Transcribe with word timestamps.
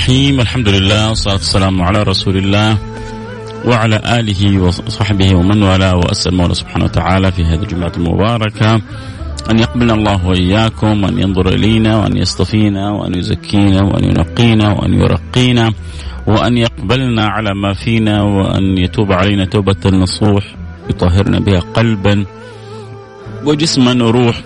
الرحيم. 0.00 0.40
الحمد 0.40 0.68
لله 0.68 1.08
والصلاة 1.08 1.34
والسلام 1.34 1.82
على 1.82 2.02
رسول 2.02 2.36
الله 2.36 2.78
وعلى 3.64 4.00
آله 4.18 4.62
وصحبه 4.62 5.34
ومن 5.36 5.62
والاه 5.62 5.96
وأسأل 5.96 6.32
الله 6.32 6.52
سبحانه 6.52 6.84
وتعالى 6.84 7.32
في 7.32 7.44
هذه 7.44 7.62
الجمعة 7.62 7.92
المباركة 7.96 8.80
أن 9.50 9.58
يقبلنا 9.58 9.94
الله 9.94 10.26
وإياكم 10.26 11.04
وأن 11.04 11.18
ينظر 11.18 11.48
إلينا 11.48 11.96
وأن 11.96 12.16
يصطفينا 12.16 12.90
وأن 12.90 13.14
يزكينا 13.14 13.82
وأن 13.82 14.04
ينقينا 14.04 14.72
وأن 14.72 14.92
يرقينا 14.94 15.72
وأن 16.26 16.56
يقبلنا 16.56 17.24
على 17.26 17.54
ما 17.54 17.74
فينا 17.74 18.22
وأن 18.22 18.78
يتوب 18.78 19.12
علينا 19.12 19.44
توبة 19.44 19.84
نصوح 19.84 20.44
يطهرنا 20.90 21.38
بها 21.40 21.60
قلبا 21.60 22.24
وجسما 23.44 24.04
وروح 24.04 24.40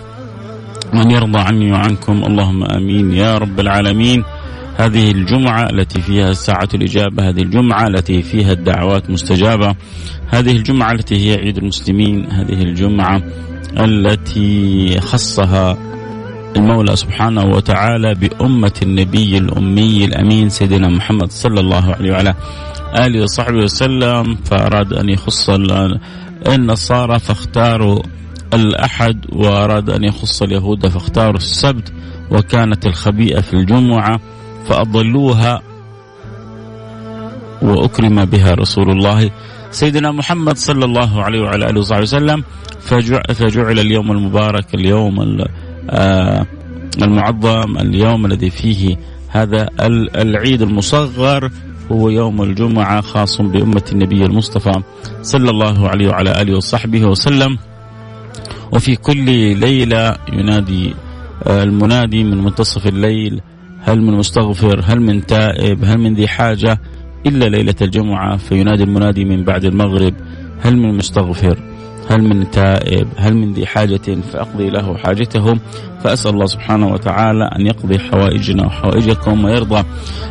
وأن 0.94 1.10
يرضى 1.10 1.38
عني 1.38 1.72
وعنكم 1.72 2.24
اللهم 2.24 2.64
آمين 2.64 3.12
يا 3.12 3.38
رب 3.38 3.60
العالمين. 3.60 4.24
هذه 4.76 5.10
الجمعة 5.10 5.70
التي 5.70 6.00
فيها 6.00 6.32
ساعة 6.32 6.68
الإجابة 6.74 7.28
هذه 7.28 7.42
الجمعة 7.42 7.86
التي 7.86 8.22
فيها 8.22 8.52
الدعوات 8.52 9.10
مستجابة 9.10 9.74
هذه 10.28 10.56
الجمعة 10.56 10.92
التي 10.92 11.30
هي 11.30 11.38
عيد 11.38 11.58
المسلمين 11.58 12.30
هذه 12.30 12.62
الجمعة 12.62 13.22
التي 13.78 15.00
خصها 15.00 15.78
المولى 16.56 16.96
سبحانه 16.96 17.44
وتعالى 17.44 18.14
بأمة 18.14 18.72
النبي 18.82 19.38
الأمي 19.38 20.04
الأمين 20.04 20.48
سيدنا 20.48 20.88
محمد 20.88 21.30
صلى 21.32 21.60
الله 21.60 21.94
عليه 21.94 22.12
وعلى 22.12 22.34
آله 22.98 23.22
وصحبه 23.22 23.58
وسلم. 23.58 24.34
فأراد 24.44 24.92
أن 24.92 25.08
يخص 25.08 25.50
النصارى 26.48 27.18
فاختاروا 27.18 28.02
الأحد 28.54 29.26
وأراد 29.32 29.90
أن 29.90 30.04
يخص 30.04 30.42
اليهود 30.42 30.88
فاختاروا 30.88 31.36
السبت 31.36 31.92
وكانت 32.30 32.86
الخبيئة 32.86 33.40
في 33.40 33.54
الجمعة. 33.54 34.20
فأضلوها 34.68 35.62
وأكرم 37.62 38.24
بها 38.24 38.54
رسول 38.54 38.90
الله. 38.90 39.30
سيدنا 39.70 40.12
محمد 40.12 40.56
صلى 40.56 40.84
الله 40.84 41.22
عليه 41.22 41.40
وعلى 41.40 41.70
آله 41.70 41.80
وصحبه 41.80 42.02
وسلم 42.02 42.44
فجعل 43.34 43.78
اليوم 43.78 44.12
المبارك 44.12 44.74
اليوم 44.74 45.44
المعظم 47.02 47.78
اليوم 47.78 48.26
الذي 48.26 48.50
فيه 48.50 48.96
هذا 49.28 49.68
العيد 50.16 50.62
المصغر 50.62 51.50
هو 51.92 52.08
يوم 52.08 52.42
الجمعة 52.42 53.00
خاص 53.00 53.40
بأمة 53.40 53.82
النبي 53.92 54.24
المصطفى 54.24 54.82
صلى 55.22 55.50
الله 55.50 55.88
عليه 55.88 56.08
وعلى 56.08 56.42
آله 56.42 56.56
وصحبه 56.56 57.04
وسلم. 57.04 57.58
وفي 58.72 58.96
كل 58.96 59.24
ليلة 59.58 60.16
ينادي 60.32 60.94
المنادي 61.46 62.24
من 62.24 62.44
منتصف 62.44 62.86
الليل 62.86 63.40
هل 63.84 64.00
من 64.02 64.14
مستغفر 64.14 64.80
هل 64.84 65.00
من 65.00 65.26
تائب 65.26 65.84
هل 65.84 65.98
من 65.98 66.14
ذي 66.14 66.28
حاجة 66.28 66.80
إلا 67.26 67.44
ليلة 67.44 67.74
الجمعة 67.82 68.36
فينادي 68.36 68.82
المنادي 68.82 69.24
من 69.24 69.44
بعد 69.44 69.64
المغرب 69.64 70.14
هل 70.60 70.76
من 70.76 70.96
مستغفر 70.96 71.58
هل 72.10 72.22
من 72.22 72.50
تائب 72.50 73.08
هل 73.16 73.34
من 73.34 73.52
ذي 73.52 73.66
حاجة 73.66 74.20
فأقضي 74.32 74.70
له 74.70 74.96
حاجته 74.96 75.54
فأسأل 76.04 76.30
الله 76.34 76.46
سبحانه 76.46 76.88
وتعالى 76.88 77.44
أن 77.44 77.66
يقضي 77.66 77.98
حوائجنا 77.98 78.66
وحوائجكم 78.66 79.44
ويرضى 79.44 79.84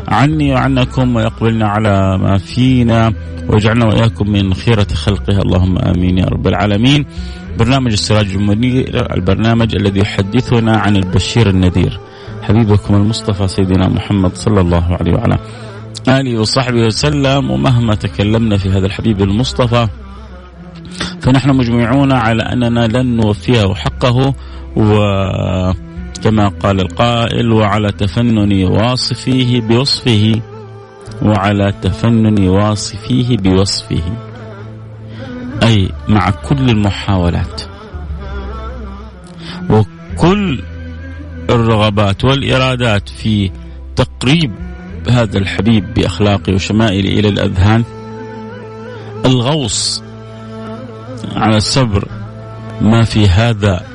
عني 0.07 0.53
وعنكم 0.53 1.15
ويقبلنا 1.15 1.67
على 1.67 2.17
ما 2.17 2.37
فينا 2.37 3.13
ويجعلنا 3.49 3.85
وإياكم 3.85 4.29
من 4.29 4.53
خيرة 4.53 4.87
خلقه 4.93 5.37
اللهم 5.41 5.77
آمين 5.77 6.17
يا 6.17 6.25
رب 6.25 6.47
العالمين. 6.47 7.05
برنامج 7.59 7.91
السراج 7.91 8.35
المنير 8.35 9.13
البرنامج 9.15 9.75
الذي 9.75 9.99
يحدثنا 9.99 10.77
عن 10.77 10.95
البشير 10.95 11.49
النذير. 11.49 11.99
حبيبكم 12.41 12.95
المصطفى 12.95 13.47
سيدنا 13.47 13.87
محمد 13.87 14.35
صلى 14.35 14.61
الله 14.61 14.97
عليه 14.99 15.13
وعلى 15.13 15.37
آله 16.07 16.39
وصحبه 16.39 16.85
وسلم. 16.85 17.51
ومهما 17.51 17.95
تكلمنا 17.95 18.57
في 18.57 18.69
هذا 18.69 18.85
الحبيب 18.85 19.21
المصطفى 19.21 19.87
فنحن 21.21 21.49
مجمعون 21.49 22.11
على 22.11 22.43
أننا 22.43 22.87
لن 22.87 23.15
نوفيه 23.15 23.73
حقه. 23.73 24.33
وكما 24.75 26.47
قال 26.59 26.79
القائل 26.81 27.51
وعلى 27.51 27.91
تفنن 27.91 28.63
واصفيه 28.63 29.61
بوصفه 29.61 30.41
وعلى 31.21 31.73
تفنن 31.81 32.47
واصفيه 32.47 33.37
بوصفه. 33.37 34.03
أي 35.63 35.89
مع 36.07 36.29
كل 36.29 36.69
المحاولات. 36.69 37.61
وكل 39.69 40.63
الرغبات 41.49 42.25
والإرادات 42.25 43.09
في 43.09 43.51
تقريب 43.95 44.51
هذا 45.09 45.37
الحبيب 45.37 45.93
بأخلاقه 45.93 46.53
وشمائله 46.53 47.19
إلى 47.19 47.29
الأذهان. 47.29 47.83
الغوص 49.25 50.03
على 51.35 51.57
الصبر 51.57 52.07
ما 52.81 53.03
في 53.03 53.27
هذا 53.27 53.85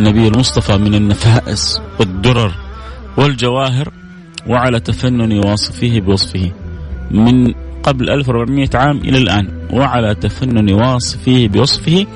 النبي 0.00 0.28
المصطفى 0.28 0.76
من 0.76 0.94
النفائس 0.94 1.80
والدرر 2.00 2.54
والجواهر 3.16 3.92
وعلى 4.46 4.80
تفنن 4.80 5.38
واصفه 5.46 6.00
بوصفه. 6.00 6.52
من 7.10 7.54
قبل 7.84 8.10
1400 8.10 8.68
عام 8.74 8.96
إلى 8.96 9.18
الآن 9.18 9.48
وعلى 9.70 10.14
تفنن 10.14 10.72
واصفه 10.72 11.46
بوصفه 11.46 12.06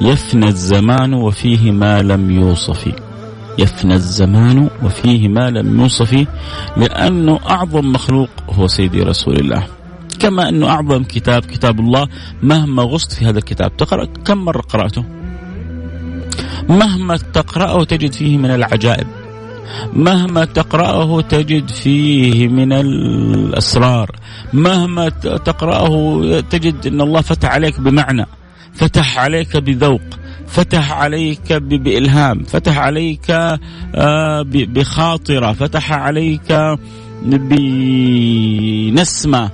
يفنى 0.00 0.48
الزمان 0.48 1.14
وفيه 1.14 1.70
ما 1.70 2.02
لم 2.02 2.30
يوصف. 2.30 2.92
يفنى 3.58 3.94
الزمان 3.94 4.70
وفيه 4.82 5.28
ما 5.28 5.50
لم 5.50 5.80
يوصف 5.80 6.26
لأنه 6.76 7.40
أعظم 7.50 7.92
مخلوق 7.92 8.28
هو 8.50 8.66
سيدي 8.66 9.02
رسول 9.02 9.36
الله. 9.36 9.66
كما 10.20 10.48
أنه 10.48 10.68
أعظم 10.68 11.04
كتاب 11.04 11.44
كتاب 11.44 11.80
الله 11.80 12.08
مهما 12.42 12.82
غصت 12.82 13.12
في 13.12 13.24
هذا 13.24 13.38
الكتاب. 13.38 13.76
تقرأ 13.76 14.04
كم 14.24 14.38
مرة 14.38 14.60
قرأته؟ 14.60 15.04
مهما 16.68 17.16
تقرأه 17.16 17.84
تجد 17.84 18.12
فيه 18.12 18.38
من 18.38 18.50
العجائب. 18.50 19.25
مهما 19.92 20.44
تقرأه 20.44 21.20
تجد 21.20 21.70
فيه 21.70 22.48
من 22.48 22.72
الأسرار. 22.72 24.10
مهما 24.52 25.08
تقرأه 25.48 26.20
تجد 26.40 26.86
أن 26.86 27.00
الله 27.00 27.20
فتح 27.20 27.50
عليك 27.50 27.80
بمعنى 27.80 28.26
فتح 28.74 29.18
عليك 29.18 29.56
بذوق 29.56 30.00
فتح 30.46 30.92
عليك 30.92 31.52
بإلهام 31.52 32.42
فتح 32.44 32.78
عليك 32.78 33.58
بخاطرة 34.46 35.52
فتح 35.52 35.92
عليك 35.92 36.78
بنسمة. 38.42 39.50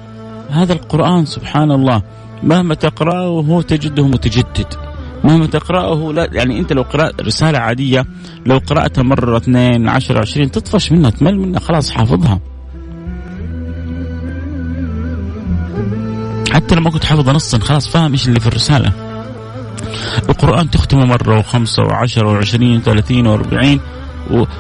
هذا 0.50 0.72
القرآن 0.72 1.26
سبحان 1.26 1.70
الله 1.70 2.02
مهما 2.42 2.74
تقرأه 2.74 3.62
تجده 3.62 4.06
متجدد. 4.06 4.91
مهما 5.24 5.46
تقرأه 5.46 6.12
لا 6.12 6.28
يعني 6.32 6.58
أنت 6.58 6.72
لو 6.72 6.82
قرأت 6.82 7.20
رسالة 7.20 7.58
عادية 7.58 8.06
لو 8.46 8.58
قرأتها 8.58 9.02
مرة 9.02 9.36
اثنين 9.36 9.88
عشر 9.88 10.18
عشرين 10.18 10.50
تطفش 10.50 10.92
منها 10.92 11.10
تمل 11.10 11.38
منها 11.38 11.60
خلاص 11.60 11.90
حافظها. 11.90 12.40
حتى 16.52 16.74
لما 16.74 16.90
كنت 16.90 17.04
حافظ 17.04 17.30
نصا 17.30 17.58
خلاص 17.58 17.88
فاهم 17.88 18.12
إيش 18.12 18.28
اللي 18.28 18.40
في 18.40 18.46
الرسالة. 18.46 18.92
القرآن 20.28 20.70
تختمه 20.70 21.04
مرة 21.04 21.38
وخمسة 21.38 21.82
وعشرة 21.82 22.28
وعشرين 22.28 22.76
وثلاثين 22.76 23.26
وأربعين 23.26 23.80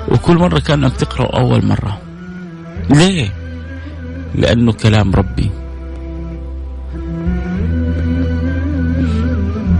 وكل 0.08 0.36
مرة 0.36 0.58
كأنك 0.58 0.96
تقرأ 0.96 1.40
أول 1.40 1.66
مرة. 1.66 1.98
ليه؟ 2.90 3.28
لأنه 4.34 4.72
كلام 4.72 5.14
ربي. 5.14 5.61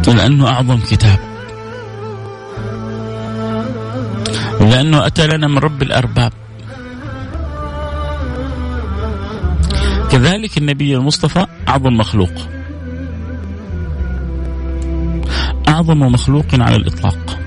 لأنه 0.08 0.48
أعظم 0.48 0.78
كتاب. 0.90 1.18
لأنه 4.60 5.06
أتى 5.06 5.26
لنا 5.26 5.48
من 5.48 5.58
رب 5.58 5.82
الأرباب. 5.82 6.32
كذلك 10.10 10.58
النبي 10.58 10.96
المصطفى 10.96 11.46
أعظم 11.68 11.92
مخلوق. 11.92 12.32
أعظم 15.68 15.98
مخلوق 15.98 16.46
على 16.52 16.76
الإطلاق. 16.76 17.38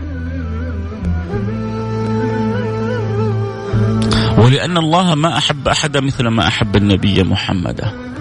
ولأن 4.38 4.78
الله 4.78 5.16
ما 5.16 5.38
أحب 5.38 5.68
أحدا 5.68 6.02
مثل 6.02 6.28
ما 6.28 6.48
أحب 6.48 6.76
النبي 6.76 7.24
محمدا 7.24 8.15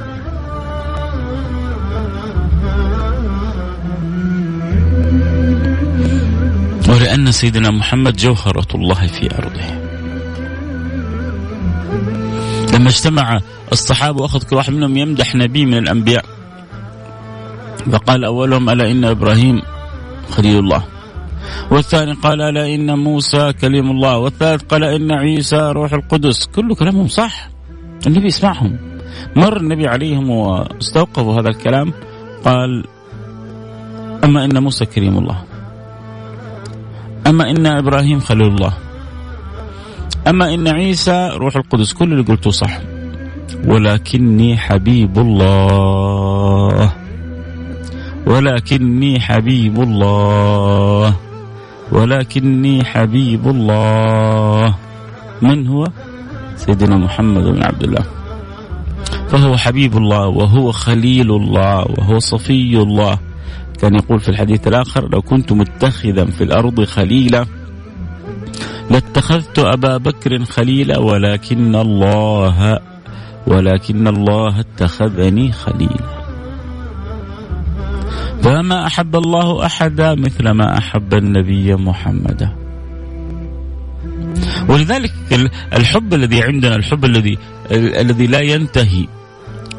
ولأن 7.15 7.33
سيدنا 7.33 7.71
محمد 7.71 8.17
جوهرة 8.17 8.67
الله 8.75 9.07
في 9.07 9.31
أرضه. 9.39 9.69
لما 12.75 12.89
اجتمع 12.89 13.41
الصحابة 13.73 14.23
وأخذ 14.23 14.43
كل 14.43 14.57
واحد 14.57 14.73
منهم 14.73 14.97
يمدح 14.97 15.35
نبي 15.35 15.67
من 15.67 15.79
الأنبياء. 15.79 16.25
فقال 17.93 18.25
أولهم 18.25 18.71
ألا 18.71 18.91
إن 18.91 19.05
إبراهيم 19.05 19.63
خليل 20.31 20.59
الله. 20.59 20.85
والثاني 21.71 22.13
قال 22.13 22.41
ألا 22.41 22.75
إن 22.75 22.99
موسى 22.99 23.53
كليم 23.53 23.91
الله. 23.91 24.19
والثالث 24.19 24.63
قال 24.63 24.85
إن 24.85 25.13
عيسى 25.13 25.71
روح 25.71 25.93
القدس. 25.93 26.47
كل 26.47 26.75
كلامهم 26.75 27.09
صح. 27.09 27.49
النبي 28.07 28.27
يسمعهم 28.27 28.79
مر 29.37 29.57
النبي 29.57 29.87
عليهم 29.87 30.31
واستوقفوا 30.31 31.41
هذا 31.41 31.49
الكلام. 31.49 31.93
قال 32.45 32.85
أما 34.25 34.45
إن 34.45 34.63
موسى 34.63 34.87
كريم 34.87 35.19
الله. 35.19 35.54
أما 37.27 37.51
إن 37.51 37.67
إبراهيم 37.67 38.21
خليل 38.21 38.47
الله 38.47 38.73
أما 40.29 40.55
إن 40.55 40.69
عيسى 40.69 41.31
روح 41.37 41.57
القدس 41.57 41.93
كل 41.93 42.13
اللي 42.13 42.25
قلته 42.25 42.51
صح. 42.51 42.79
ولكني 43.65 44.57
حبيب 44.57 45.19
الله. 45.19 46.93
ولكني 48.27 49.21
حبيب 49.21 49.83
الله. 49.83 51.17
ولكني 51.93 52.85
حبيب 52.85 53.49
الله. 53.49 54.75
من 55.43 55.67
هو؟ 55.67 55.89
سيدنا 56.57 56.97
محمد 56.97 57.45
بن 57.45 57.63
عبد 57.63 57.83
الله. 57.83 58.05
فهو 59.29 59.57
حبيب 59.57 59.97
الله 59.97 60.27
وهو 60.27 60.73
خليل 60.73 61.31
الله 61.31 61.85
وهو 61.99 62.19
صفي 62.19 62.77
الله. 62.83 63.19
كان 63.85 63.95
يقول 63.95 64.21
في 64.21 64.29
الحديث 64.29 64.69
الآخر 64.69 65.09
لو 65.13 65.23
كنت 65.23 65.53
متخذا 65.53 66.25
في 66.25 66.45
الأرض 66.45 66.85
خليلا 66.85 67.47
لاتخذت 68.91 69.59
أبا 69.59 69.97
بكر 69.97 70.45
خليلا 70.45 70.99
ولكن 70.99 71.77
الله 71.77 72.81
ولكن 73.47 74.09
الله 74.09 74.61
اتخذني 74.61 75.53
خليلا. 75.53 76.25
فما 78.43 78.87
أحب 78.87 79.17
الله 79.17 79.67
أحدا 79.67 80.15
مثل 80.15 80.51
ما 80.51 80.79
أحب 80.79 81.15
النبي 81.15 81.75
محمدا 81.75 82.57
ولذلك 84.69 85.13
الحب 85.73 86.15
الذي 86.15 86.43
عندنا 86.43 86.77
الحب 86.77 87.05
الذي 87.05 87.39
الذي 87.73 88.27
لا 88.27 88.41
ينتهي 88.41 89.07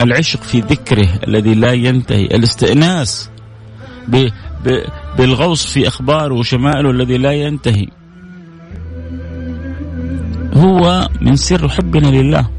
العشق 0.02 0.44
في 0.44 0.60
ذكره 0.60 1.10
الذي 1.28 1.56
لا 1.56 1.72
ينتهي 1.72 2.26
الاستئناس 2.26 3.30
بالغوص 5.18 5.66
في 5.66 5.88
أخباره 5.88 6.34
وشمائله 6.34 6.92
الذي 6.92 7.18
لا 7.18 7.32
ينتهي. 7.32 7.88
هو 10.54 11.10
من 11.22 11.36
سر 11.36 11.70
حبنا 11.70 12.08
لله. 12.08 12.50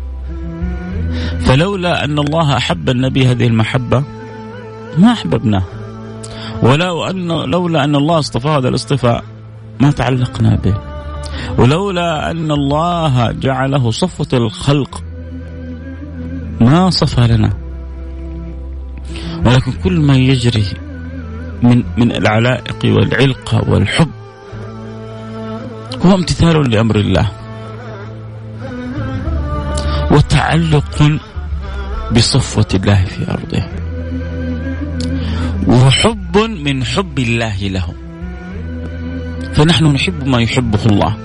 فلولا 1.41 2.05
أن 2.05 2.19
الله 2.19 2.57
أحب 2.57 2.91
النبي 2.91 3.27
هذه 3.27 3.47
المحبة 3.47 4.05
ما 4.99 5.13
أحببناه. 5.13 5.63
ولو 6.63 7.05
أن 7.05 7.29
لولا 7.51 7.85
أن 7.85 7.97
الله 7.97 8.19
اصطفاه 8.19 8.59
هذا 8.59 8.69
الاصطفاء 8.69 9.25
ما 9.81 9.91
تعلقنا 9.91 10.57
به. 10.57 10.75
ولولا 11.59 12.31
أن 12.31 12.51
الله 12.51 13.33
جعله 13.33 13.91
صفوة 13.91 14.29
الخلق 14.33 15.05
ما 16.61 16.91
صفى 16.91 17.27
لنا. 17.27 17.51
ولكن 19.47 19.73
كل 19.73 20.01
ما 20.01 20.17
يجري 20.17 20.65
من 21.63 21.83
من 21.97 22.13
العلائق 22.13 22.85
والعلقة 22.85 23.71
والحب. 23.71 24.11
هو 26.07 26.15
امتثال 26.15 26.71
لأمر 26.71 26.97
الله. 26.97 27.31
وتعلق 30.11 31.19
بصفوة 32.13 32.69
الله 32.75 33.05
في 33.05 33.31
أرضه. 33.31 33.65
وحب 35.67 36.39
من 36.39 36.85
حب 36.85 37.19
الله 37.19 37.57
له. 37.57 37.87
فنحن 39.55 39.85
نحب 39.85 40.27
ما 40.27 40.41
يحبه 40.41 40.87
الله. 40.87 41.17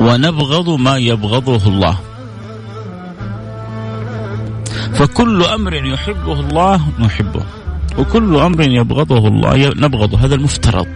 ونبغض 0.00 0.68
ما 0.68 0.96
يبغضه 0.96 1.68
الله. 1.68 1.98
فكل 4.94 5.44
أمر 5.44 5.74
يحبه 5.74 6.40
الله 6.40 6.80
نحبه 6.98 7.44
وكل 7.98 8.36
أمر 8.36 8.60
يبغضه 8.60 9.28
الله 9.28 9.68
نبغضه 9.76 10.18
هذا 10.18 10.34
المفترض. 10.34 10.86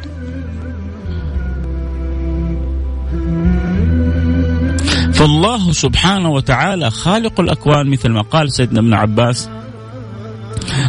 فالله 5.12 5.72
سبحانه 5.72 6.30
وتعالى 6.30 6.90
خالق 6.90 7.40
الأكوان 7.40 7.86
مثل 7.86 8.08
ما 8.08 8.22
قال 8.22 8.52
سيدنا 8.52 8.80
ابن 8.80 8.94
عباس 8.94 9.48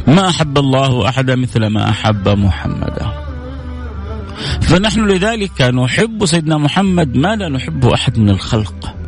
ما 0.07 0.29
أحب 0.29 0.57
الله 0.57 1.09
أحدا 1.09 1.35
مثل 1.35 1.65
ما 1.67 1.89
أحب 1.89 2.29
محمدا 2.29 3.11
فنحن 4.61 5.05
لذلك 5.07 5.61
نحب 5.61 6.25
سيدنا 6.25 6.57
محمد 6.57 7.17
ما 7.17 7.35
لا 7.35 7.49
نحبه 7.49 7.93
أحد 7.93 8.19
من 8.19 8.29
الخلق. 8.29 8.98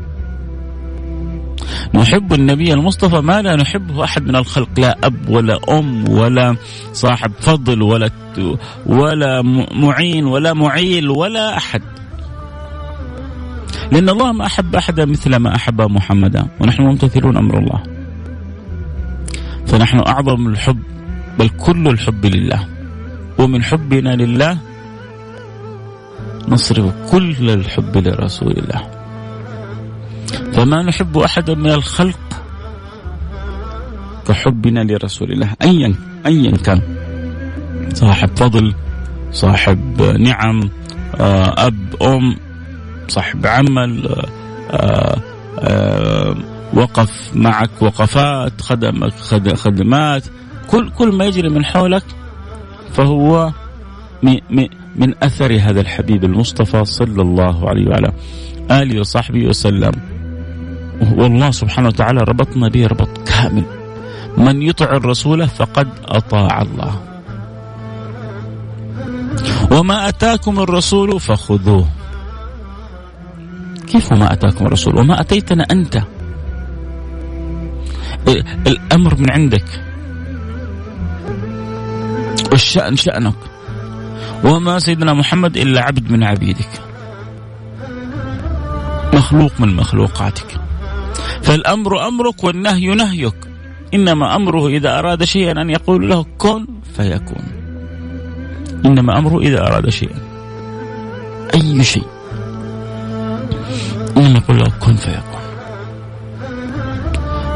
نحب 1.93 2.33
النبي 2.33 2.73
المصطفى 2.73 3.21
ما 3.21 3.41
لا 3.41 3.55
نحبه 3.55 4.03
أحد 4.03 4.23
من 4.23 4.35
الخلق 4.35 4.79
لا 4.79 4.97
أب 5.03 5.29
ولا 5.29 5.59
أم 5.69 6.09
ولا 6.09 6.55
صاحب 6.93 7.31
فضل 7.39 7.81
ولا 7.81 8.09
ولا 8.85 9.41
معين 9.71 10.25
ولا 10.25 10.53
معيل 10.53 11.09
ولا 11.09 11.57
أحد. 11.57 11.81
لأن 13.91 14.09
الله 14.09 14.31
ما 14.31 14.45
أحب 14.45 14.75
أحدا 14.75 15.05
مثل 15.05 15.35
ما 15.35 15.55
أحب 15.55 15.81
محمدا 15.81 16.47
ونحن 16.59 16.83
ممتثلون 16.83 17.37
أمر 17.37 17.57
الله. 17.59 17.83
فنحن 19.65 19.99
أعظم 19.99 20.47
الحب 20.47 20.79
بل 21.39 21.49
كل 21.49 21.87
الحب 21.87 22.25
لله. 22.25 22.67
ومن 23.37 23.63
حبنا 23.63 24.15
لله 24.15 24.57
نصرف 26.47 27.11
كل 27.11 27.49
الحب 27.49 27.97
لرسول 27.97 28.51
الله. 28.51 29.00
فما 30.53 30.83
نحب 30.83 31.17
احدا 31.17 31.55
من 31.55 31.71
الخلق 31.71 32.43
كحبنا 34.27 34.79
لرسول 34.79 35.31
الله. 35.31 35.49
ايا 35.61 35.95
ايا 36.25 36.57
كان. 36.57 36.81
صاحب 37.93 38.29
فضل 38.37 38.73
صاحب 39.31 40.01
نعم 40.19 40.69
آه، 41.19 41.67
أب 41.67 41.95
أم 42.01 42.35
صاحب 43.07 43.47
عمل 43.47 44.07
آه، 44.71 45.17
آه، 45.59 46.35
وقف 46.73 47.31
معك 47.35 47.81
وقفات 47.81 48.61
خدمك 48.61 49.13
خدمات. 49.55 50.23
كل 50.67 50.89
كل 50.89 51.11
ما 51.11 51.25
يجري 51.25 51.49
من 51.49 51.65
حولك 51.65 52.03
فهو 52.93 53.51
من 54.95 55.13
أثر 55.23 55.59
هذا 55.59 55.81
الحبيب 55.81 56.23
المصطفى 56.23 56.85
صلى 56.85 57.21
الله 57.21 57.69
عليه 57.69 57.89
وعلى 57.89 58.11
آله 58.71 58.99
وصحبه 58.99 59.47
وسلم. 59.47 59.91
والله 61.01 61.51
سبحانه 61.51 61.87
وتعالى 61.87 62.21
ربطنا 62.21 62.69
به 62.69 62.87
ربط 62.87 63.09
كامل. 63.25 63.65
من 64.37 64.61
يطع 64.61 64.85
الرسول 64.85 65.47
فقد 65.47 65.87
أطاع 66.05 66.61
الله. 66.61 66.93
وما 69.71 70.07
أتاكم 70.09 70.59
الرسول 70.59 71.19
فخذوه. 71.19 71.87
كيف 73.87 74.13
ما 74.13 74.33
أتاكم 74.33 74.65
الرسول؟ 74.65 74.99
وما 74.99 75.21
أتيتنا 75.21 75.63
أنت؟ 75.71 76.01
الأمر 78.67 79.15
من 79.15 79.31
عندك. 79.31 79.65
والشأن 82.51 82.95
شأنك. 82.95 83.39
وما 84.43 84.79
سيدنا 84.79 85.13
محمد 85.13 85.57
إلا 85.57 85.81
عبد 85.81 86.11
من 86.11 86.23
عبيدك. 86.23 86.81
مخلوق 89.13 89.51
من 89.59 89.75
مخلوقاتك. 89.75 90.61
فالأمر 91.41 92.07
أمرك 92.07 92.43
والنهي 92.43 92.95
نهيك. 92.95 93.35
إنما 93.93 94.35
أمره 94.35 94.67
إذا 94.67 94.99
أراد 94.99 95.23
شيئا 95.23 95.61
أن 95.61 95.69
يقول 95.69 96.09
له 96.09 96.25
كن 96.37 96.67
فيكون. 96.95 97.43
إنما 98.85 99.17
أمره 99.17 99.39
إذا 99.39 99.67
أراد 99.67 99.89
شيئا. 99.89 100.19
أي 101.53 101.83
شيء. 101.83 102.07
إنما 104.17 104.37
يقول 104.37 104.57
له 104.57 104.71
كن 104.79 104.95
فيكون. 104.95 105.41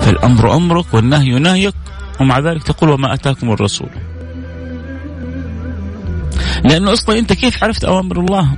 فالأمر 0.02 0.56
أمرك 0.56 0.94
والنهي 0.94 1.40
نهيك. 1.40 1.76
ومع 2.22 2.40
ذلك 2.40 2.64
تقول 2.64 2.90
وما 2.90 3.14
أتاكم 3.14 3.52
الرسول. 3.52 3.90
لأنه 6.64 6.94
أصلا 6.94 7.20
أنت 7.20 7.34
كيف 7.34 7.64
عرفت 7.64 7.84
أوامر 7.84 8.20
الله؟ 8.20 8.58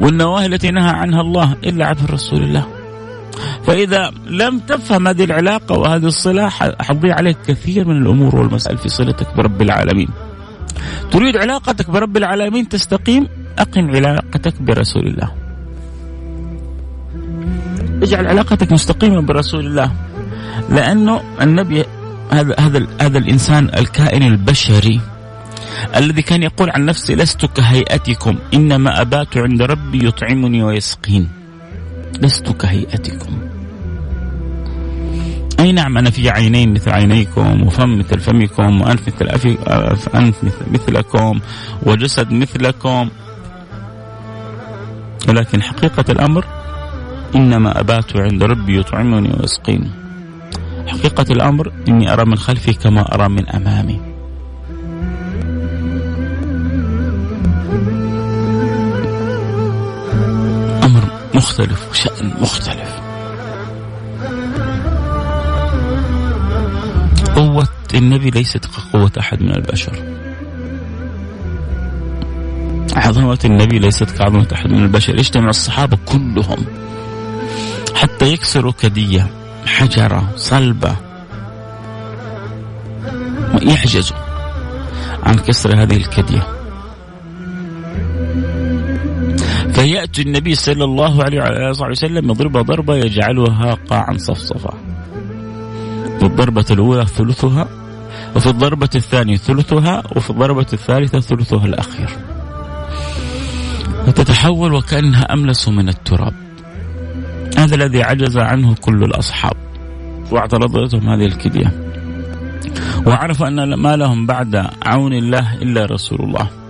والنواهي 0.00 0.46
التي 0.46 0.70
نهى 0.70 0.90
عنها 0.90 1.20
الله 1.20 1.52
إلا 1.64 1.86
عبر 1.86 2.10
رسول 2.10 2.42
الله. 2.42 2.66
فإذا 3.66 4.10
لم 4.26 4.58
تفهم 4.58 5.08
هذه 5.08 5.24
العلاقة 5.24 5.78
وهذه 5.78 6.06
الصلة 6.06 6.48
حتضيع 6.48 7.14
عليك 7.14 7.36
كثير 7.46 7.88
من 7.88 8.02
الأمور 8.02 8.36
والمسائل 8.36 8.78
في 8.78 8.88
صلتك 8.88 9.36
برب 9.36 9.62
العالمين. 9.62 10.08
تريد 11.10 11.36
علاقتك 11.36 11.90
برب 11.90 12.16
العالمين 12.16 12.68
تستقيم 12.68 13.28
أقم 13.58 13.90
علاقتك 13.96 14.62
برسول 14.62 15.06
الله. 15.06 15.30
اجعل 18.02 18.26
علاقتك 18.26 18.72
مستقيمة 18.72 19.20
برسول 19.20 19.66
الله. 19.66 19.92
لأنه 20.70 21.20
النبي 21.40 21.84
هذا 22.30 22.54
هذا 22.58 22.86
هذا 23.00 23.18
الإنسان 23.18 23.70
الكائن 23.78 24.22
البشري 24.22 25.00
الذي 25.96 26.22
كان 26.22 26.42
يقول 26.42 26.70
عن 26.70 26.84
نفسه 26.84 27.14
لست 27.14 27.46
كهيئتكم 27.46 28.38
إنما 28.54 29.00
أبات 29.00 29.36
عند 29.36 29.62
ربي 29.62 30.06
يطعمني 30.06 30.62
ويسقين. 30.62 31.41
لست 32.20 32.48
كهيئتكم. 32.52 33.38
أي 35.60 35.72
نعم 35.72 35.98
أنا 35.98 36.10
في 36.10 36.30
عينين 36.30 36.74
مثل 36.74 36.90
عينيكم 36.90 37.62
وفم 37.62 37.98
مثل 37.98 38.20
فمكم 38.20 38.80
وأنف 38.80 39.08
مثل 39.08 39.28
أنف 40.14 40.44
مثل 40.44 40.70
مثلكم 40.70 41.40
وجسد 41.82 42.32
مثلكم. 42.32 43.08
ولكن 45.28 45.62
حقيقة 45.62 46.04
الأمر 46.12 46.44
إنما 47.34 47.80
أبات 47.80 48.16
عند 48.16 48.42
ربي 48.42 48.80
يطعمني 48.80 49.30
ويسقين 49.40 49.90
حقيقة 50.86 51.26
الأمر 51.30 51.72
إني 51.88 52.12
أرى 52.12 52.24
من 52.24 52.36
خلفي 52.36 52.72
كما 52.72 53.14
أرى 53.14 53.28
من 53.28 53.48
أمامي. 53.48 54.11
مختلف 61.42 61.90
وشان 61.90 62.34
مختلف. 62.40 63.00
قوة 67.36 67.68
النبي 67.94 68.30
ليست 68.30 68.66
كقوة 68.66 69.12
أحد 69.20 69.42
من 69.42 69.54
البشر. 69.54 70.02
عظمة 72.96 73.38
النبي 73.44 73.78
ليست 73.78 74.10
كعظمة 74.10 74.46
أحد 74.52 74.70
من 74.70 74.82
البشر. 74.82 75.18
يجتمع 75.18 75.48
الصحابة 75.48 75.98
كلهم. 76.06 76.66
حتى 77.94 78.32
يكسروا 78.32 78.72
كدية 78.72 79.26
حجرة 79.66 80.32
صلبة. 80.36 80.96
ويحجزوا 83.54 84.16
عن 85.22 85.34
كسر 85.34 85.82
هذه 85.82 85.96
الكدية. 85.96 86.61
فيأتي 89.82 90.22
النبي 90.22 90.54
صلى 90.54 90.84
الله 90.84 91.24
عليه 91.24 91.70
وسلم 91.90 92.30
يضربها 92.30 92.62
ضربة 92.62 92.96
يجعلها 92.96 93.74
قاعا 93.74 94.16
صفصفا. 94.16 94.74
في 96.18 96.26
الضربة 96.26 96.64
الأولى 96.70 97.06
ثلثها 97.06 97.68
وفي 98.36 98.46
الضربة 98.46 98.88
الثانية 98.94 99.36
ثلثها 99.36 100.02
وفي 100.16 100.30
الضربة 100.30 100.66
الثالثة 100.72 101.20
ثلثها 101.20 101.66
الأخير. 101.66 102.10
وتتحول 104.08 104.74
وكأنها 104.74 105.32
أملس 105.32 105.68
من 105.68 105.88
التراب. 105.88 106.34
هذا 107.58 107.74
الذي 107.74 108.02
عجز 108.02 108.38
عنه 108.38 108.74
كل 108.74 109.02
الأصحاب 109.02 109.56
واعترضتهم 110.30 111.08
هذه 111.08 111.26
الكدية. 111.26 111.72
وعرف 113.06 113.42
أن 113.42 113.74
ما 113.74 113.96
لهم 113.96 114.26
بعد 114.26 114.66
عون 114.82 115.12
الله 115.12 115.54
إلا 115.54 115.84
رسول 115.84 116.20
الله. 116.20 116.61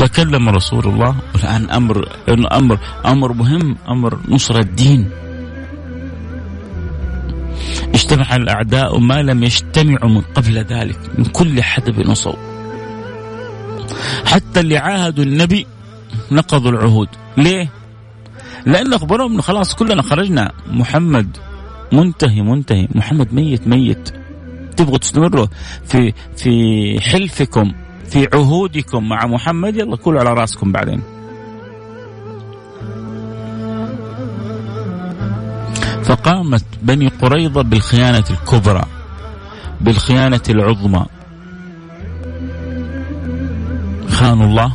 فكلم 0.00 0.48
رسول 0.48 0.84
الله. 0.86 1.16
والآن 1.34 1.70
أمر 1.70 2.08
أمر 2.52 2.78
أمر 3.06 3.32
مهم 3.32 3.76
أمر 3.88 4.18
نصرة 4.28 4.60
الدين. 4.60 5.10
اجتمع 7.94 8.36
الأعداء 8.36 8.98
ما 8.98 9.22
لم 9.22 9.42
يجتمعوا 9.42 10.10
من 10.10 10.20
قبل 10.20 10.58
ذلك 10.58 10.98
من 11.18 11.24
كل 11.24 11.62
حدب 11.62 12.08
وصوب 12.08 12.38
حتى 14.24 14.60
اللي 14.60 14.78
عاهدوا 14.78 15.24
النبي 15.24 15.66
نقضوا 16.32 16.70
العهود. 16.70 17.08
ليه؟ 17.36 17.68
لأن 18.66 18.92
أخبرهم 18.92 19.32
أنه 19.32 19.42
خلاص 19.42 19.74
كلنا 19.74 20.02
خرجنا. 20.02 20.52
محمد 20.66 21.36
منتهي 21.92 22.42
منتهي. 22.42 22.88
محمد 22.94 23.34
ميت 23.34 23.66
ميت. 23.66 24.08
تبغوا 24.76 24.98
تستمروا 24.98 25.46
في 25.84 26.12
في 26.36 26.50
حلفكم. 27.00 27.72
في 28.10 28.28
عهودكم 28.34 29.08
مع 29.08 29.26
محمد. 29.26 29.76
يلا 29.76 29.96
كلوا 29.96 30.20
على 30.20 30.34
راسكم 30.34 30.72
بعدين. 30.72 31.02
فقامت 36.04 36.64
بني 36.82 37.08
قريظة 37.08 37.62
بالخيانة 37.62 38.24
الكبرى 38.30 38.84
بالخيانة 39.80 40.40
العظمى. 40.48 41.04
خانوا 44.08 44.46
الله 44.46 44.72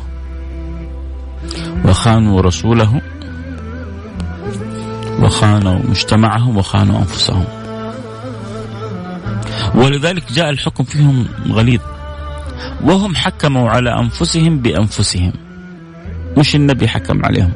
وخانوا 1.85 2.41
رسوله 2.41 3.01
وخانوا 5.21 5.79
مجتمعهم 5.89 6.57
وخانوا 6.57 6.99
أنفسهم. 6.99 7.45
ولذلك 9.75 10.31
جاء 10.31 10.49
الحكم 10.49 10.83
فيهم 10.83 11.27
غليظ. 11.51 11.81
وهم 12.85 13.15
حكموا 13.15 13.69
على 13.69 13.99
أنفسهم 13.99 14.59
بأنفسهم. 14.59 15.33
مش 16.37 16.55
النبي 16.55 16.87
حكم 16.87 17.25
عليهم. 17.25 17.51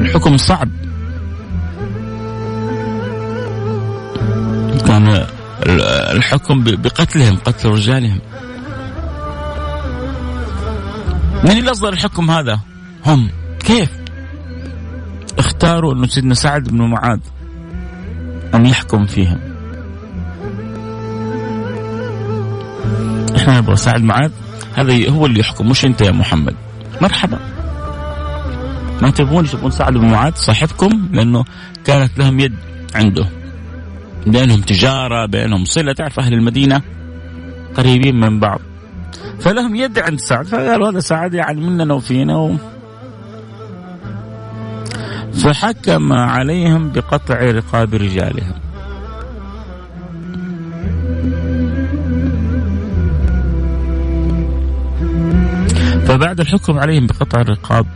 الحكم 0.00 0.36
صعب. 0.36 0.68
كان 4.86 5.26
الحكم 6.16 6.64
بقتلهم 6.64 7.36
قتل 7.36 7.68
رجالهم. 7.68 8.20
من 11.44 11.50
اللي 11.50 11.70
اصدر 11.70 11.88
الحكم 11.88 12.30
هذا؟ 12.30 12.60
هم. 13.06 13.30
كيف؟ 13.58 13.90
اختاروا 15.38 15.94
انه 15.94 16.06
سيدنا 16.06 16.34
سعد 16.34 16.62
بن 16.68 16.82
معاذ 16.82 17.20
أن 18.54 18.66
يحكم 18.66 19.06
فيهم. 19.06 19.38
إحنا 23.40 23.58
نبغى 23.58 23.76
سعد 23.76 24.02
معاذ. 24.02 24.30
هذا 24.74 25.10
هو 25.10 25.26
اللي 25.26 25.40
يحكم 25.40 25.68
مش 25.68 25.84
أنت 25.84 26.00
يا 26.00 26.10
محمد. 26.10 26.54
مرحبا. 27.00 27.38
ما 29.02 29.10
تبغون 29.10 29.46
تبغون 29.46 29.70
سعد 29.70 29.92
بن 29.92 30.10
معاذ؟ 30.10 30.32
صاحبكم 30.34 31.08
لأنه 31.12 31.44
كانت 31.84 32.18
لهم 32.18 32.40
يد 32.40 32.54
عنده. 32.94 33.26
بينهم 34.26 34.60
تجارة 34.60 35.26
بينهم 35.26 35.64
صلة. 35.64 35.92
تعرف 35.92 36.20
أهل 36.20 36.34
المدينة 36.34 36.82
قريبين 37.74 38.20
من 38.20 38.40
بعض. 38.40 38.60
فلهم 39.40 39.74
يد 39.74 39.98
عند 39.98 40.20
سعد. 40.20 40.46
فقالوا 40.46 40.90
هذا 40.90 41.00
سعد 41.00 41.34
يعني 41.34 41.60
مننا 41.60 41.94
وفينا 41.94 42.36
و... 42.36 42.56
فحكم 45.32 46.12
عليهم 46.12 46.90
بقطع 46.90 47.34
رقاب 47.34 47.94
رجالهم. 47.94 48.69
فبعد 56.10 56.40
الحكم 56.40 56.78
عليهم 56.78 57.06
بقطع 57.06 57.40
الرقاب 57.40 57.86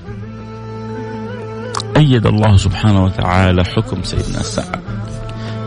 أيد 1.97 2.27
الله 2.27 2.57
سبحانه 2.57 3.05
وتعالى 3.05 3.65
حكم 3.65 4.03
سيدنا 4.03 4.43
سعد 4.43 4.81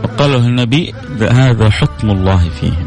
وقال 0.04 0.30
له 0.32 0.46
النبي 0.46 0.94
هذا 1.20 1.70
حكم 1.70 2.10
الله 2.10 2.48
فيهم 2.48 2.86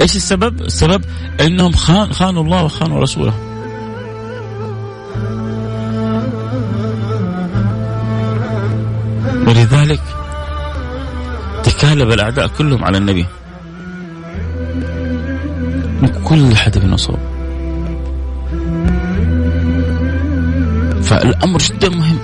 إيش 0.00 0.16
السبب؟ 0.16 0.60
السبب 0.60 1.04
إنهم 1.40 1.72
خان 1.72 2.12
خانوا 2.12 2.42
الله 2.42 2.64
وخانوا 2.64 3.00
رسوله. 3.00 3.34
ولذلك 9.46 10.25
تهلب 11.86 12.10
الأعداء 12.10 12.46
كلهم 12.46 12.84
على 12.84 12.98
النبي. 12.98 13.26
كل 16.24 16.56
حدب 16.56 16.84
نصوب 16.84 17.18
فالأمر 21.02 21.58
جدا 21.58 21.88
مهم. 21.88 22.18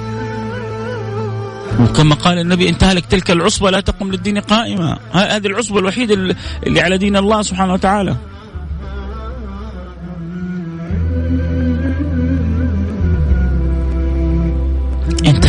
وكما 1.80 2.14
قال 2.14 2.38
النبي 2.38 2.68
إن 2.68 2.78
تهلك 2.78 3.06
تلك 3.06 3.30
العصبة 3.30 3.70
لا 3.70 3.80
تقم 3.80 4.10
للدين 4.10 4.38
قائمه 4.38 4.98
هذه 5.12 5.46
العصبة 5.46 5.78
الوحيدة 5.78 6.34
اللي 6.66 6.80
على 6.80 6.98
دين 6.98 7.16
الله 7.16 7.42
سبحانه 7.42 7.72
وتعالى. 7.72 8.16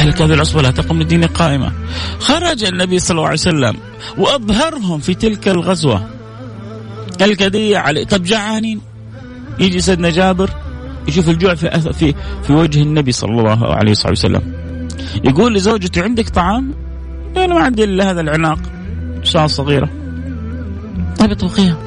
ان 0.03 0.09
تهلك 0.09 0.21
هذه 0.21 0.33
العصبة 0.33 0.61
لا 0.61 0.71
تقم 0.71 0.99
للدين 0.99 1.23
قائمة. 1.23 1.71
خرج 2.19 2.63
النبي 2.63 2.99
صلى 2.99 3.15
الله 3.15 3.23
عليه 3.23 3.33
وسلم 3.39 3.75
وأبهرهم 4.17 4.99
في 4.99 5.13
تلك 5.13 5.47
الغزوة. 5.47 6.09
الكدية 7.21 7.77
عليه 7.77 8.03
طب 8.03 8.23
جعانين 8.23 8.81
يجي 9.59 9.79
سيدنا 9.79 10.09
جابر 10.09 10.49
يشوف 11.07 11.29
الجوع 11.29 11.55
في 11.55 11.93
في 11.93 12.13
في 12.43 12.53
وجه 12.53 12.81
النبي 12.81 13.11
صلى 13.11 13.31
الله 13.31 13.75
عليه 13.75 13.91
وسلم. 13.91 14.53
يقول 15.23 15.53
لزوجته 15.53 16.03
عندك 16.03 16.29
طعام؟ 16.29 16.73
أنا 17.37 17.53
ما 17.53 17.59
عندي 17.59 17.83
إلا 17.83 18.11
هذا 18.11 18.21
العناق 18.21 18.59
شاة 19.23 19.47
صغيرة. 19.47 19.89
طيب 21.19 21.31
اطبخيها 21.31 21.77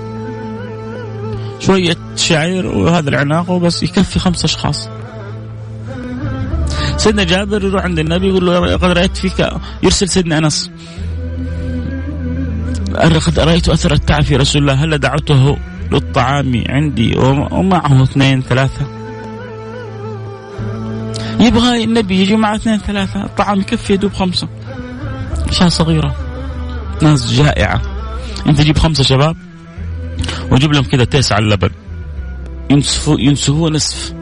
شوية 1.61 1.97
شعير 2.17 2.67
وهذا 2.67 3.09
العناق 3.09 3.51
وبس 3.51 3.83
يكفي 3.83 4.19
خمس 4.19 4.45
أشخاص. 4.45 4.89
سيدنا 6.97 7.25
جابر 7.25 7.65
يروح 7.65 7.83
عند 7.83 7.99
النبي 7.99 8.29
يقول 8.29 8.47
له 8.47 8.77
قد 8.77 8.85
رأيت 8.85 9.17
فيك 9.17 9.49
يرسل 9.83 10.09
سيدنا 10.09 10.39
أنس. 10.39 10.71
قد 12.97 13.39
رأيت 13.39 13.69
أثر 13.69 13.93
التعب 13.93 14.23
في 14.23 14.37
رسول 14.37 14.63
الله 14.63 14.85
هل 14.85 14.99
دعوته 14.99 15.59
للطعام 15.93 16.65
عندي 16.69 17.17
ومعه 17.17 18.03
اثنين 18.03 18.43
ثلاثة. 18.43 18.87
يبغى 21.41 21.85
النبي 21.85 22.21
يجي 22.21 22.37
معه 22.37 22.57
اثنين 22.57 22.79
ثلاثة 22.79 23.25
الطعام 23.25 23.61
يكفي 23.61 23.93
يدوب 23.93 24.13
خمسة. 24.13 24.49
شاة 25.51 25.69
صغيرة 25.69 26.15
ناس 27.03 27.33
جائعة. 27.33 27.83
أنت 28.47 28.59
تجيب 28.59 28.79
خمسة 28.79 29.05
شباب 29.05 29.37
وجيب 30.51 30.73
لهم 30.73 30.85
كذا 30.85 31.05
تيس 31.05 31.33
على 31.33 31.45
اللبن. 31.45 31.71
ينسفوا 32.71 33.21
ينسفوه 33.21 33.71
نصف 33.71 34.15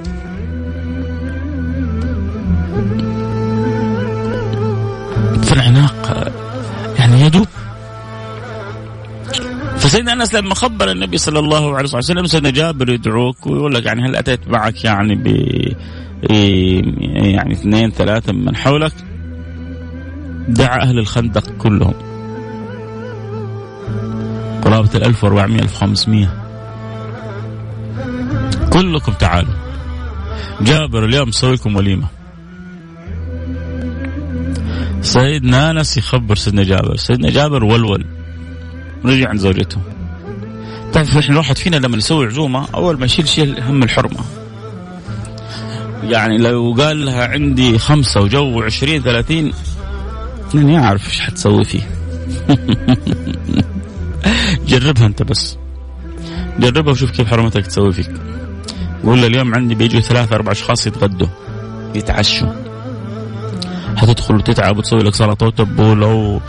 في 5.65 5.71
العناق 5.71 6.33
يعني 6.99 7.21
يدوب 7.21 7.47
فسيدنا 9.77 10.13
أنس 10.13 10.35
لما 10.35 10.55
خبر 10.55 10.91
النبي 10.91 11.19
صلى 11.19 11.39
الله 11.39 11.77
عليه 11.77 11.89
وسلم 11.95 12.27
سيدنا 12.27 12.51
جابر 12.51 12.89
يدعوك 12.89 13.47
ويقول 13.47 13.75
لك 13.75 13.87
يعني 13.87 14.03
هل 14.03 14.17
أتيت 14.17 14.49
معك 14.49 14.85
يعني 14.85 15.15
ب 15.15 15.27
يعني 16.31 17.53
اثنين 17.53 17.91
ثلاثة 17.91 18.33
من 18.33 18.57
حولك؟ 18.57 18.93
دعا 20.49 20.83
أهل 20.83 20.99
الخندق 20.99 21.51
كلهم. 21.51 21.95
قرابة 24.65 24.91
ال 24.95 25.05
1400 25.05 25.63
1500 25.63 26.29
كلكم 28.73 29.13
تعالوا. 29.13 29.55
جابر 30.61 31.05
اليوم 31.05 31.29
مسوي 31.29 31.55
لكم 31.55 31.77
وليمة. 31.77 32.07
سيدنا 35.05 35.71
أنس 35.71 35.97
يخبر 35.97 36.37
سيدنا 36.37 36.63
جابر. 36.63 36.97
سيدنا 36.97 37.31
جابر 37.31 37.65
ولول. 37.65 38.07
رجع 39.05 39.29
عند 39.29 39.41
زوجته. 39.41 39.79
تعرف 40.93 41.17
إحنا 41.17 41.33
الواحد 41.33 41.59
فينا 41.59 41.77
لما 41.77 41.97
يسوي 41.97 42.27
عزومة 42.27 42.67
أول 42.75 42.99
ما 42.99 43.05
يشيل 43.05 43.29
شيء 43.29 43.63
هم 43.63 43.83
الحرمة. 43.83 44.21
يعني 46.03 46.39
لو 46.39 46.75
قال 46.79 47.07
لها 47.07 47.27
عندي 47.27 47.79
خمسة 47.79 48.21
وجو 48.21 48.63
عشرين 48.63 49.03
ثلاثين 49.03 49.53
يعني 50.55 50.79
أعرف 50.79 51.07
إيش 51.07 51.21
حتسوي 51.21 51.65
فيه. 51.65 51.83
جربها 54.69 55.07
أنت 55.07 55.23
بس. 55.23 55.57
جربها 56.59 56.93
وشوف 56.93 57.11
كيف 57.11 57.29
حرمتك 57.29 57.67
تسوي 57.67 57.93
فيك. 57.93 58.11
قول 59.05 59.21
له 59.21 59.27
اليوم 59.27 59.55
عندي 59.55 59.75
بيجوا 59.75 60.01
ثلاثة 60.01 60.37
أربع 60.37 60.53
أشخاص 60.53 60.87
يتغدوا 60.87 61.29
يتعشوا. 61.95 62.64
حتدخل 63.97 64.35
وتتعب 64.35 64.79
وتسوي 64.79 65.01
لك 65.01 65.15
سلطة 65.15 65.47
وتبولة 65.47 66.15
و... 66.15 66.41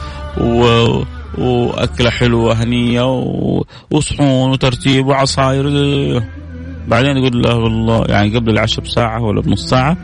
و... 0.41 1.03
وأكلة 1.37 2.09
حلوة 2.09 2.63
هنية 2.63 3.13
و... 3.19 3.63
وصحون 3.91 4.51
وترتيب 4.51 5.07
وعصاير. 5.07 5.65
بعدين 6.87 7.17
يقول 7.17 7.41
له 7.41 7.55
والله 7.55 8.05
يعني 8.09 8.35
قبل 8.35 8.51
العشاء 8.51 8.85
بساعة 8.85 9.21
ولا 9.21 9.41
بنص 9.41 9.69
ساعة 9.69 9.97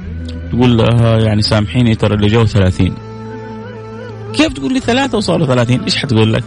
تقول 0.51 0.77
لها 0.77 1.19
يعني 1.19 1.41
سامحيني 1.41 1.95
ترى 1.95 2.15
اللي 2.15 2.27
جو 2.27 2.45
ثلاثين. 2.45 2.93
كيف 4.33 4.53
تقول 4.53 4.73
لي 4.73 4.79
ثلاثة 4.79 5.17
وصاروا 5.17 5.47
ثلاثين؟ 5.47 5.83
إيش 5.83 5.97
حتقول 5.97 6.33
لك؟ 6.33 6.43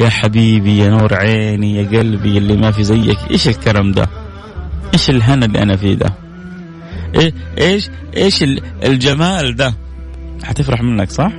يا 0.00 0.08
حبيبي 0.08 0.78
يا 0.78 0.90
نور 0.90 1.14
عيني 1.14 1.74
يا 1.76 1.98
قلبي 1.98 2.38
اللي 2.38 2.56
ما 2.56 2.70
في 2.70 2.84
زيك. 2.84 3.18
إيش 3.30 3.48
الكرم 3.48 3.92
ده؟ 3.92 4.08
إيش 4.94 5.10
الهنا 5.10 5.46
اللي 5.46 5.62
أنا 5.62 5.76
فيه 5.76 5.94
ده؟ 5.94 6.14
إيه 7.14 7.34
إيش 7.58 7.90
إيش 8.16 8.44
الجمال 8.84 9.56
ده؟ 9.56 9.74
حتفرح 10.44 10.82
منك 10.82 11.10
صح؟ 11.10 11.32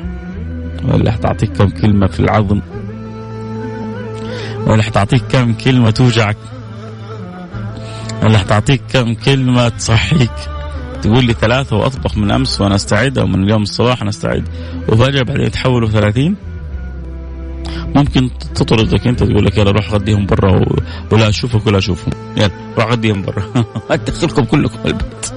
ولا 0.84 1.12
حتعطيك 1.12 1.52
كم 1.52 1.70
كلمة 1.70 2.08
في 2.08 2.20
العظم؟ 2.20 2.62
ولا 4.68 4.84
حتعطيك 4.84 5.24
كم 5.24 5.54
كلمة 5.54 5.90
توجعك؟ 5.90 6.38
ولا 8.24 8.38
حتعطيك 8.38 8.82
كم 8.94 9.14
كلمة 9.14 9.70
تصحيك؟ 9.70 10.32
تقول 11.02 11.26
لي 11.26 11.34
ثلاثة 11.34 11.76
وأطبخ 11.76 12.18
من 12.18 12.32
أمس 12.32 12.62
وأنا 12.62 12.76
أستعد 12.76 13.18
أو 13.18 13.28
من 13.28 13.44
اليوم 13.44 13.62
الصباح 13.62 14.02
أنا 14.02 14.10
أستعد. 14.10 14.44
وفجأة 14.90 15.22
بعدين 15.22 15.46
يتحولوا 15.46 15.90
ثلاثين؟ 15.90 16.36
ممكن 17.96 18.30
تطردك 18.56 19.08
أنت 19.08 19.24
تقول 19.24 19.46
لك 19.46 19.58
يلا 19.58 19.72
روح 19.72 19.92
غديهم 19.94 20.26
برا. 20.26 20.66
ولا 21.12 21.30
أشوفك 21.30 21.68
ولا 21.68 21.78
أشوفهم. 21.78 22.14
يلا 22.38 22.52
روح 22.78 22.92
غديهم 22.92 23.22
برا. 23.22 23.44
ادخلكم 23.92 24.44
كلكم 24.44 24.80
البيت. 24.86 25.32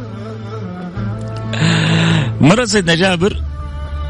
مرة 2.41 2.65
سيدنا 2.65 2.95
جابر 2.95 3.43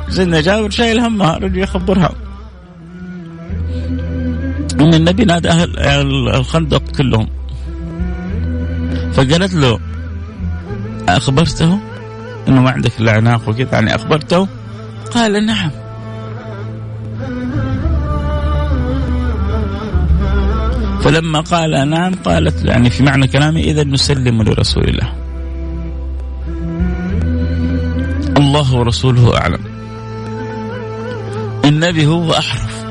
سيدنا 0.08 0.40
جابر 0.40 0.70
شايل 0.70 1.00
همها 1.00 1.38
رجل 1.38 1.58
يخبرها. 1.58 2.14
إن 4.80 4.94
النبي 4.94 5.24
نادى 5.24 5.48
أهل 5.48 5.78
الخندق 6.28 6.82
كلهم. 6.96 7.28
فقالت 9.12 9.54
له 9.54 9.80
أخبرته 11.08 11.78
أنه 12.48 12.60
ما 12.62 12.70
عندك 12.70 13.00
إلا 13.00 13.12
عناق 13.12 13.48
وكذا؟ 13.48 13.68
يعني 13.72 13.94
أخبرته؟ 13.94 14.48
قال 15.14 15.46
نعم. 15.46 15.70
فلما 21.02 21.40
قال 21.40 21.88
نعم 21.90 22.14
قالت 22.14 22.64
يعني 22.64 22.90
في 22.90 23.02
معنى 23.02 23.26
كلامي 23.26 23.60
إذا 23.60 23.84
نسلم 23.84 24.42
لرسول 24.42 24.84
الله. 24.84 25.12
الله 28.36 28.74
ورسوله 28.74 29.36
أعلم. 29.38 29.73
النبي 31.64 32.06
هو 32.06 32.32
أحرف. 32.32 32.84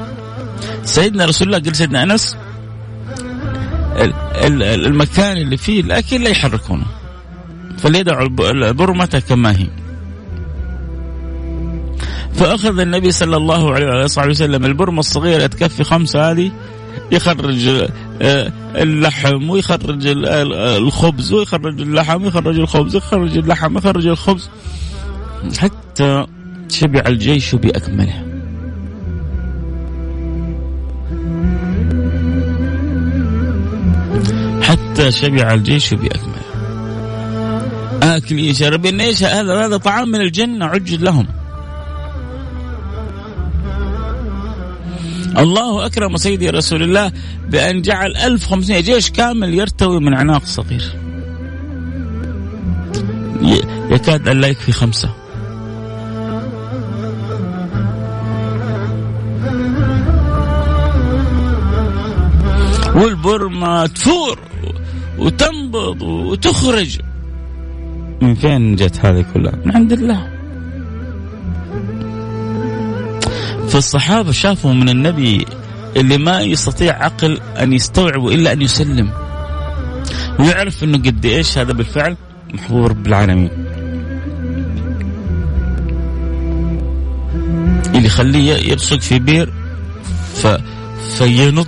سيدنا 0.83 1.25
رسول 1.25 1.47
الله 1.47 1.59
قال 1.59 1.75
سيدنا 1.75 2.03
أنس 2.03 2.37
المكان 4.85 5.37
اللي 5.37 5.57
فيه 5.57 5.81
الأكل 5.81 6.23
لا 6.23 6.29
يحركونه 6.29 6.85
فليدعوا 7.77 8.27
البرمة 8.39 9.23
كما 9.29 9.57
هي. 9.57 9.67
فأخذ 12.33 12.79
النبي 12.79 13.11
صلى 13.11 13.37
الله 13.37 13.73
عليه 13.73 14.05
وسلم 14.29 14.65
البرمة 14.65 14.99
الصغيرة 14.99 15.47
تكفي 15.47 15.83
خمسة 15.83 16.31
هذه 16.31 16.51
يخرج 17.11 17.67
آه، 18.21 18.51
اللحم 18.75 19.49
ويخرج 19.49 20.07
الخبز 20.07 21.33
ويخرج 21.33 21.81
اللحم 21.81 22.23
ويخرج 22.23 22.59
الخبز 22.59 22.95
ويخرج 22.95 23.37
اللحم 23.37 23.75
ويخرج 23.75 24.07
الخبز. 24.07 24.49
حتى 25.57 26.25
شبع 26.69 27.03
الجيش 27.07 27.55
بأكمله. 27.55 28.32
حتى 34.73 35.11
شبع 35.11 35.53
الجيش 35.53 35.93
بأكمله. 35.93 36.43
آكل 38.03 38.39
يشرب 38.39 38.85
إيش 38.85 39.23
هذا 39.23 39.65
هذا 39.65 39.77
طعام 39.77 40.09
من 40.09 40.21
الجنة 40.21 40.65
عجل 40.65 41.05
لهم. 41.05 41.27
الله 45.37 45.85
أكرم 45.85 46.17
سيدي 46.17 46.49
رسول 46.49 46.83
الله 46.83 47.11
بأن 47.49 47.81
جعل 47.81 48.17
1500 48.17 48.81
جيش 48.81 49.11
كامل 49.11 49.53
يرتوي 49.53 49.99
من 49.99 50.13
عناق 50.13 50.45
صغير. 50.45 50.95
يكاد 53.89 54.27
أن 54.27 54.41
لا 54.41 54.47
يكفي 54.47 54.71
خمسة. 54.71 55.09
والبرمة 62.95 63.85
تفور. 63.85 64.52
وتنبض 65.17 66.01
وتخرج. 66.01 66.99
من 68.21 68.35
فين 68.35 68.75
جت 68.75 69.05
هذه 69.05 69.25
كلها؟ 69.33 69.53
من 69.65 69.75
عند 69.75 69.91
الله. 69.91 70.29
فالصحابة 73.67 74.31
شافوا 74.31 74.73
من 74.73 74.89
النبي 74.89 75.45
اللي 75.95 76.17
ما 76.17 76.41
يستطيع 76.41 77.03
عقل 77.03 77.39
أن 77.59 77.73
يستوعبه 77.73 78.35
إلا 78.35 78.53
أن 78.53 78.61
يسلم. 78.61 79.09
ويعرف 80.39 80.83
أنه 80.83 80.97
قد 80.97 81.25
إيش 81.25 81.57
هذا 81.57 81.73
بالفعل؟ 81.73 82.17
محبوب 82.53 82.85
رب 82.85 83.07
العالمين 83.07 83.49
اللي 87.95 88.05
يخليه 88.05 88.53
يرسق 88.53 88.99
في 88.99 89.19
بير 89.19 89.53
ف... 90.35 90.47
فينض 91.17 91.67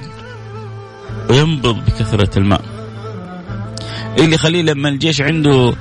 وينبض 1.30 1.76
بكثرة 1.86 2.40
الماء. 2.40 2.75
اللي 4.18 4.36
يخليه 4.36 4.62
لما 4.62 4.90
الجيش 4.90 5.22
عنده 5.22 5.74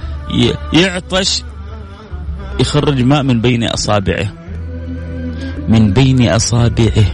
يعطش 0.73 1.43
يخرج 2.61 3.03
ماء 3.03 3.23
من 3.23 3.41
بين 3.41 3.65
أصابعه. 3.65 4.33
من 5.69 5.93
بين 5.93 6.29
أصابعه. 6.29 7.05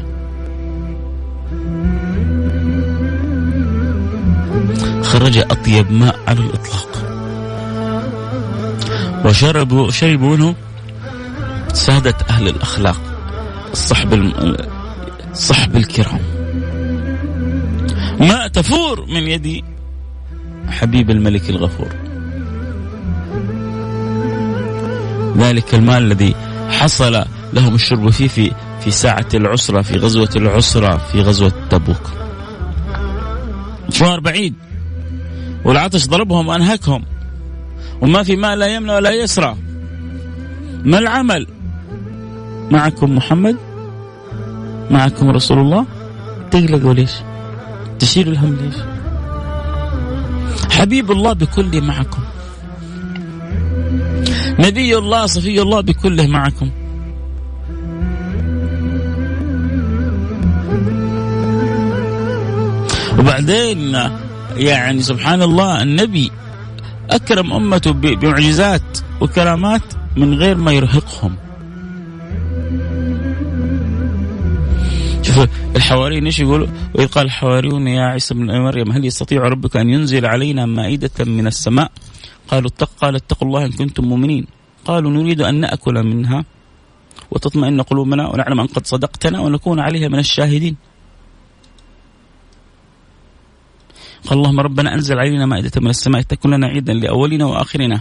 خرج 5.02 5.38
أطيب 5.38 5.92
ماء 5.92 6.18
على 6.28 6.40
الإطلاق. 6.40 6.90
وشربوا 9.24 9.90
شربوا 9.90 10.36
منه 10.36 10.54
سادة 11.72 12.14
أهل 12.30 12.48
الأخلاق 12.48 13.00
الصحب 13.72 14.14
الم... 14.14 14.56
الصحب 15.32 15.76
الكرام. 15.76 16.20
ماء 18.20 18.48
تفور 18.48 19.06
من 19.06 19.22
يد 19.22 19.64
حبيب 20.80 21.10
الملك 21.10 21.50
الغفور. 21.50 21.88
ذلك 25.36 25.74
الماء 25.74 25.98
الذي 25.98 26.34
حصل 26.70 27.24
لهم 27.52 27.74
الشرب 27.74 28.10
فيه 28.10 28.28
في 28.28 28.52
في 28.80 28.90
ساعة 28.90 29.26
العسرة 29.34 29.82
في 29.82 29.96
غزوة 29.96 30.30
العسرة 30.36 30.96
في 30.96 31.22
غزوة 31.22 31.52
تبوك. 31.70 32.10
مشوار 33.88 34.20
بعيد. 34.20 34.54
والعطش 35.64 36.06
ضربهم 36.06 36.48
وأنهكهم. 36.48 37.04
وما 38.00 38.22
في 38.22 38.36
ماء 38.36 38.54
لا 38.54 38.66
يمنى 38.66 38.92
ولا 38.92 39.10
يسرى. 39.10 39.56
ما 40.84 40.98
العمل؟ 40.98 41.46
معكم 42.70 43.16
محمد؟ 43.16 43.56
معكم 44.90 45.30
رسول 45.30 45.58
الله؟ 45.58 45.86
تقلقوا 46.50 46.94
ليش؟ 46.94 47.12
تشيل 47.98 48.28
الهم 48.28 48.56
ليش؟ 48.62 48.99
حبيب 50.70 51.10
الله 51.10 51.32
بكل 51.32 51.80
معكم. 51.80 52.22
نبي 54.58 54.98
الله 54.98 55.26
صفي 55.26 55.62
الله 55.62 55.80
بكله 55.80 56.26
معكم. 56.26 56.70
وبعدين 63.18 63.98
يعني 64.56 65.02
سبحان 65.02 65.42
الله 65.42 65.82
النبي 65.82 66.30
أكرم 67.10 67.52
أمته 67.52 67.92
بمعجزات 67.92 68.98
وكرامات 69.20 69.82
من 70.16 70.34
غير 70.34 70.56
ما 70.56 70.72
يرهقهم. 70.72 71.36
الحواريين 75.80 76.24
إيش 76.26 76.38
يقولوا؟ 76.40 76.68
وإذ 76.94 77.06
قال 77.06 77.26
الحواريون 77.26 77.86
يا 77.86 78.02
عيسى 78.02 78.34
بن 78.34 78.60
مريم 78.60 78.92
هل 78.92 79.04
يستطيع 79.04 79.40
ربك 79.42 79.76
أن 79.76 79.90
ينزل 79.90 80.26
علينا 80.26 80.66
مائدة 80.66 81.24
من 81.24 81.46
السماء؟ 81.46 81.92
قالوا 82.48 82.70
اتق 82.70 82.90
قال 83.00 83.16
اتقوا 83.16 83.48
الله 83.48 83.64
إن 83.64 83.72
كنتم 83.72 84.04
مؤمنين. 84.04 84.46
قالوا 84.84 85.10
نريد 85.10 85.40
أن 85.40 85.54
نأكل 85.60 85.94
منها 86.02 86.44
وتطمئن 87.30 87.82
قلوبنا 87.82 88.28
ونعلم 88.28 88.60
أن 88.60 88.66
قد 88.66 88.86
صدقتنا 88.86 89.40
ونكون 89.40 89.80
عليها 89.80 90.08
من 90.08 90.18
الشاهدين. 90.18 90.76
قال 94.26 94.38
اللهم 94.38 94.60
ربنا 94.60 94.94
أنزل 94.94 95.18
علينا 95.18 95.46
مائدة 95.46 95.80
من 95.80 95.90
السماء 95.90 96.22
تكون 96.22 96.54
لنا 96.54 96.66
عيدا 96.66 96.92
لأولنا 96.92 97.44
وآخرنا 97.44 98.00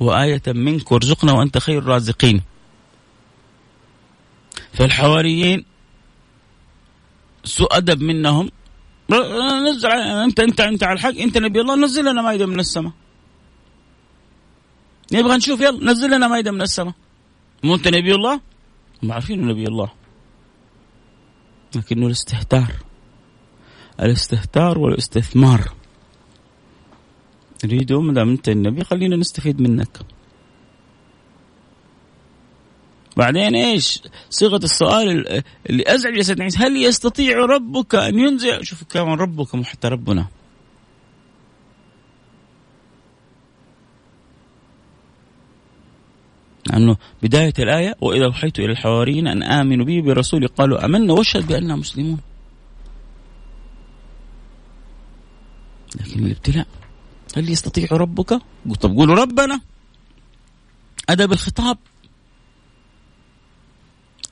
وآية 0.00 0.42
منك 0.46 0.92
وارزقنا 0.92 1.32
وأنت 1.32 1.58
خير 1.58 1.78
الرازقين. 1.78 2.42
فالحواريين 4.72 5.69
سوء 7.44 7.76
أدب 7.76 8.02
منهم. 8.02 8.50
نزل 9.66 9.88
انت 9.88 10.40
انت 10.40 10.60
أنت 10.60 10.82
على 10.82 10.92
الحق. 10.92 11.16
أنت 11.16 11.38
نبي 11.38 11.60
الله 11.60 11.76
نزل 11.76 12.04
لنا 12.04 12.22
مائدة 12.22 12.46
من 12.46 12.60
السماء. 12.60 12.92
نبغى 15.12 15.36
نشوف 15.36 15.60
يلا 15.60 15.92
نزل 15.92 16.10
لنا 16.10 16.28
مائدة 16.28 16.50
من 16.50 16.62
السماء. 16.62 16.94
مو 17.64 17.74
أنت 17.74 17.88
نبي 17.88 18.14
الله؟ 18.14 18.40
هم 19.02 19.12
عارفين 19.12 19.46
نبي 19.46 19.64
الله. 19.64 19.90
لكنه 21.76 22.06
الاستهتار. 22.06 22.72
الاستهتار 24.00 24.78
والاستثمار. 24.78 25.72
يريدوا 27.64 28.02
ما 28.02 28.12
دام 28.12 28.30
أنت 28.30 28.48
النبي 28.48 28.84
خلينا 28.84 29.16
نستفيد 29.16 29.60
منك. 29.60 30.00
بعدين 33.20 33.54
إيش؟ 33.54 34.02
صيغة 34.30 34.56
السؤال 34.64 35.42
اللي 35.70 35.84
أزعج 35.86 36.16
يا 36.16 36.22
سيدنا 36.22 36.44
عيسى 36.44 36.58
هل 36.58 36.76
يستطيع 36.76 37.38
ربك 37.38 37.94
أن 37.94 38.18
ينزل 38.18 38.64
شوف 38.64 38.84
كمان 38.84 39.18
ربك 39.18 39.54
محتى 39.54 39.88
ربنا. 39.88 40.26
أنه 46.74 46.96
بداية 47.22 47.52
الآية 47.58 47.96
وإذا 48.00 48.24
أوحيت 48.24 48.58
إلى 48.58 48.72
الحواريين 48.72 49.26
أن 49.26 49.42
آمنوا 49.42 49.84
بي 49.84 50.00
برسولي 50.00 50.46
قالوا 50.46 50.84
آمنا 50.84 51.12
واشهد 51.12 51.46
بأننا 51.46 51.76
مسلمون. 51.76 52.20
لكن 56.00 56.26
الابتلاء 56.26 56.66
هل 57.36 57.50
يستطيع 57.50 57.88
ربك؟ 57.92 58.40
طب 58.80 58.96
قولوا 58.96 59.14
ربنا. 59.14 59.60
أدب 61.08 61.32
الخطاب. 61.32 61.78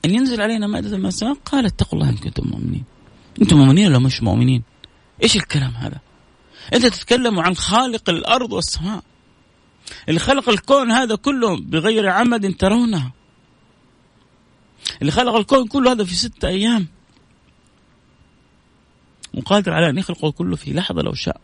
أن 0.05 0.15
ينزل 0.15 0.41
علينا 0.41 0.67
مائدة 0.67 0.97
من 0.97 1.07
السماء؟ 1.07 1.35
قال 1.35 1.67
اتقوا 1.67 1.99
الله 1.99 2.11
إن 2.11 2.17
كنتم 2.17 2.49
مؤمنين. 2.49 2.85
أنتم 3.43 3.57
مؤمنين 3.57 3.87
ولا 3.87 3.99
مش 3.99 4.23
مؤمنين؟ 4.23 4.63
إيش 5.23 5.37
الكلام 5.37 5.71
هذا؟ 5.71 6.01
أنت 6.75 6.87
تتكلم 6.87 7.41
عن 7.41 7.55
خالق 7.57 8.11
الأرض 8.11 8.53
والسماء. 8.53 9.03
اللي 10.09 10.21
خلق 10.21 10.49
الكون 10.49 10.91
هذا 10.91 11.15
كله 11.15 11.57
بغير 11.61 12.09
عمد 12.09 12.57
ترونها. 12.57 13.13
اللي 15.01 15.13
خلق 15.13 15.35
الكون 15.35 15.67
كله 15.67 15.93
هذا 15.93 16.05
في 16.05 16.15
ستة 16.15 16.49
أيام. 16.49 16.87
وقادر 19.35 19.73
على 19.73 19.91
أن 19.91 19.99
يخلقه 19.99 20.31
كله 20.31 20.57
في 20.57 20.73
لحظة 20.73 21.03
لو 21.03 21.15
شاء. 21.15 21.41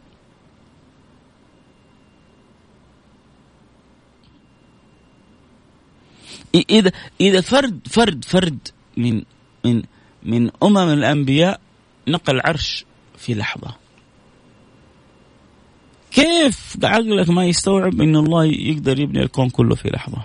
إذا 6.55 6.93
إذا 7.21 7.40
فرد 7.40 7.81
فرد 7.90 8.25
فرد 8.25 8.69
من 8.97 9.23
من 9.64 9.83
من 10.23 10.51
أمم 10.62 10.77
الأنبياء 10.77 11.61
نقل 12.09 12.35
العرش 12.37 12.85
في 13.19 13.35
لحظة. 13.35 13.75
كيف 16.11 16.77
عقلك 16.85 17.29
ما 17.31 17.47
يستوعب 17.47 18.01
إن 18.01 18.17
الله 18.17 18.45
يقدر 18.45 19.01
يبني 19.01 19.23
الكون 19.23 19.51
كله 19.51 19.75
في 19.75 19.88
لحظة؟ 19.88 20.23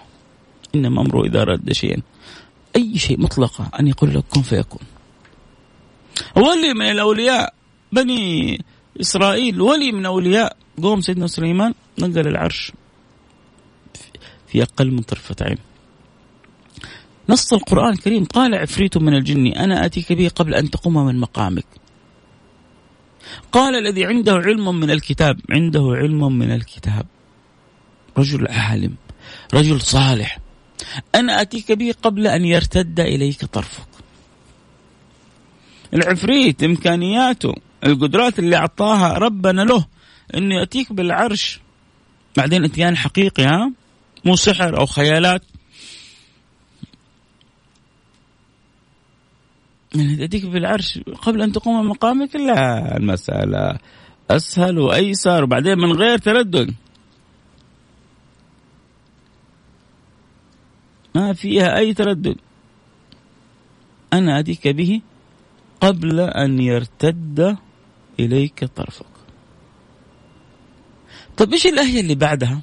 انما 0.75 1.01
امره 1.01 1.25
إذا 1.25 1.41
اراد 1.41 1.71
شيئا. 1.71 2.01
أي 2.75 2.99
شيء 2.99 3.19
مطلقه 3.21 3.69
أن 3.79 3.87
يقول 3.87 4.13
لك 4.13 4.23
كن 4.29 4.41
فيكون. 4.41 4.81
ولي 6.35 6.73
من 6.73 6.91
الأولياء 6.91 7.53
بني 7.91 8.61
إسرائيل 9.01 9.61
ولي 9.61 9.91
من 9.91 10.05
أولياء. 10.05 10.57
قوم 10.81 11.01
سيدنا 11.01 11.27
سليمان 11.27 11.73
نقل 11.99 12.27
العرش 12.27 12.71
في 14.47 14.63
أقل 14.63 14.91
من 14.91 15.01
طرفة 15.01 15.35
عين. 15.41 15.57
نص 17.29 17.53
القرآن 17.53 17.93
الكريم 17.93 18.25
قال 18.25 18.55
عفريت 18.55 18.97
من 18.97 19.13
الجن 19.13 19.47
أنا 19.47 19.85
آتيك 19.85 20.13
به 20.13 20.29
قبل 20.35 20.55
أن 20.55 20.69
تقوم 20.69 21.05
من 21.05 21.19
مقامك. 21.19 21.65
قال 23.51 23.75
الذي 23.75 24.05
عنده 24.05 24.33
علم 24.33 24.79
من 24.79 24.91
الكتاب 24.91 25.39
عنده 25.49 25.93
علم 25.95 26.39
من 26.39 26.51
الكتاب. 26.51 27.05
رجل 28.17 28.47
عالم 28.47 28.95
رجل 29.53 29.81
صالح. 29.81 30.39
أنا 31.15 31.41
أتيك 31.41 31.71
به 31.71 31.93
قبل 32.03 32.27
أن 32.27 32.45
يرتد 32.45 32.99
إليك 32.99 33.45
طرفك. 33.45 33.87
العفريت 35.93 36.63
إمكانياته 36.63 37.53
القدرات 37.85 38.39
اللي 38.39 38.55
أعطاها 38.55 39.13
ربنا 39.13 39.61
له 39.61 39.85
أنه 40.35 40.55
يأتيك 40.55 40.93
بالعرش. 40.93 41.59
بعدين 42.37 42.63
إتيان 42.63 42.97
حقيقي 42.97 43.43
ها؟ 43.43 43.71
مو 44.25 44.35
سحر 44.35 44.77
أو 44.77 44.85
خيالات. 44.85 45.41
يعني 49.95 50.23
أديك 50.23 50.41
في 50.41 50.57
العرش 50.57 50.99
قبل 51.21 51.41
أن 51.41 51.51
تقوم 51.51 51.89
مقامك؟ 51.89 52.35
لا 52.35 52.97
المسألة 52.97 53.77
أسهل 54.29 54.79
وأيسر 54.79 55.43
وبعدين 55.43 55.77
من 55.77 55.91
غير 55.91 56.17
تردد. 56.17 56.73
ما 61.15 61.33
فيها 61.33 61.77
أي 61.77 61.93
تردد. 61.93 62.37
أنا 64.13 64.39
أتيك 64.39 64.67
به 64.67 65.01
قبل 65.81 66.19
أن 66.19 66.59
يرتد 66.59 67.57
إليك 68.19 68.65
طرفك. 68.65 69.05
طيب 71.37 71.53
إيش 71.53 71.67
الآية 71.67 71.99
اللي 72.01 72.15
بعدها؟ 72.15 72.61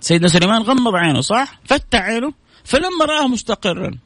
سيدنا 0.00 0.28
سليمان 0.28 0.62
غمض 0.62 0.94
عينه 0.94 1.20
صح؟ 1.20 1.60
فتح 1.64 2.00
عينه 2.00 2.32
فلما 2.64 3.04
رآه 3.04 3.26
مستقرا. 3.28 3.98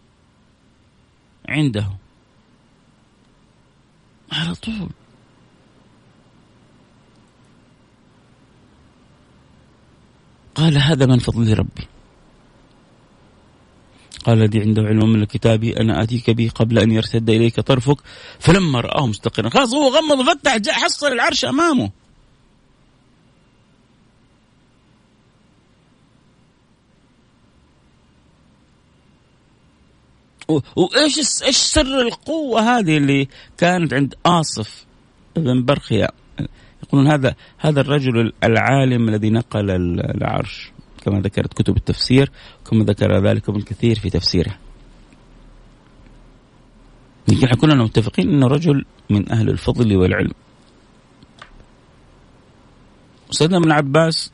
عنده. 1.48 1.87
على 4.33 4.54
طول. 4.54 4.90
قال 10.54 10.78
هذا 10.78 11.07
من 11.07 11.18
فضل 11.18 11.59
ربي. 11.59 11.88
قال 14.24 14.42
الذي 14.42 14.61
عنده 14.61 14.83
علم 14.83 15.12
من 15.12 15.22
الكتاب 15.22 15.64
أنا 15.64 16.02
آتيك 16.02 16.30
به 16.30 16.50
قبل 16.54 16.78
أن 16.78 16.90
يرتد 16.90 17.30
إليك 17.30 17.61
طرفك 17.61 17.96
فلما 18.38 18.80
رآه 18.80 19.07
مستقرا 19.07 19.48
خلاص 19.48 19.74
هو 19.74 19.88
غمض 19.88 20.38
جاء 20.44 20.74
حصل 20.74 21.07
العرش 21.07 21.44
أمامه. 21.44 21.90
وإيش 30.48 31.42
إيش 31.42 31.57
سر 31.57 32.00
القوة 32.00 32.61
هذه 32.61 32.96
اللي 32.96 33.28
كانت 33.59 33.94
عند 33.94 34.14
آصف 34.26 34.87
بن 35.37 35.64
برخيا؟ 35.64 36.09
يقولون 36.83 37.07
هذا 37.07 37.35
هذا 37.59 37.80
الرجل 37.80 38.33
العالم 38.44 39.09
الذي 39.09 39.30
نقل 39.30 39.70
العرش. 40.00 40.72
كما 41.02 41.20
ذكرت 41.20 41.54
كتب 41.54 41.76
التفسير 41.76 42.30
كما 42.70 42.85
ذكر 42.85 43.26
ذلك 43.28 43.48
ابن 43.48 43.61
كثير 43.61 43.98
في 43.98 44.11
تفسيره. 44.11 44.59
يمكن 47.28 47.46
كلنا 47.46 47.85
متفقين 47.85 48.28
إنه 48.28 48.46
رجل 48.46 48.85
من 49.11 49.33
أهل 49.33 49.50
الفضل 49.50 49.96
والعلم. 49.96 50.35
سيدنا 53.30 53.59
ابن 53.59 53.72
عباس 53.72 54.33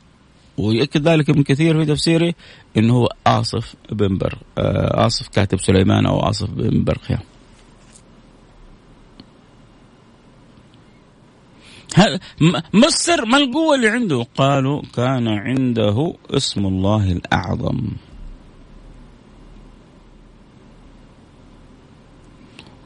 ويؤكد 0.61 1.07
ذلك 1.07 1.29
ابن 1.29 1.43
كثير 1.43 1.79
في 1.79 1.85
تفسيره 1.85 2.33
إنه 2.77 2.93
هو 2.93 3.09
آصف 3.27 3.75
بن 3.91 4.17
بر 4.17 4.37
آه، 4.57 5.05
آصف 5.05 5.27
كاتب 5.27 5.59
سليمان 5.59 6.05
أو 6.05 6.19
آصف 6.19 6.49
بن 6.49 6.83
برخيا 6.83 7.19
ما 12.73 12.87
السر 12.87 13.25
ما 13.25 13.37
القوة 13.37 13.75
اللي 13.75 13.89
عنده؟ 13.89 14.25
قالوا 14.35 14.81
كان 14.95 15.27
عنده 15.27 16.13
اسم 16.29 16.65
الله 16.65 17.11
الأعظم. 17.11 17.91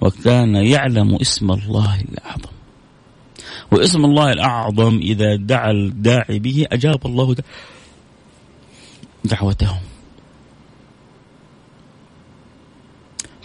وكان 0.01 0.55
يعلم 0.55 1.15
اسم 1.15 1.51
الله 1.51 2.01
الأعظم. 2.01 2.54
واسم 3.71 4.05
الله 4.05 4.31
الأعظم 4.31 4.97
إذا 4.97 5.35
دعا 5.35 5.71
الداعي 5.71 6.39
به 6.39 6.65
أجاب 6.71 7.05
الله 7.05 7.35
دعوته. 9.25 9.79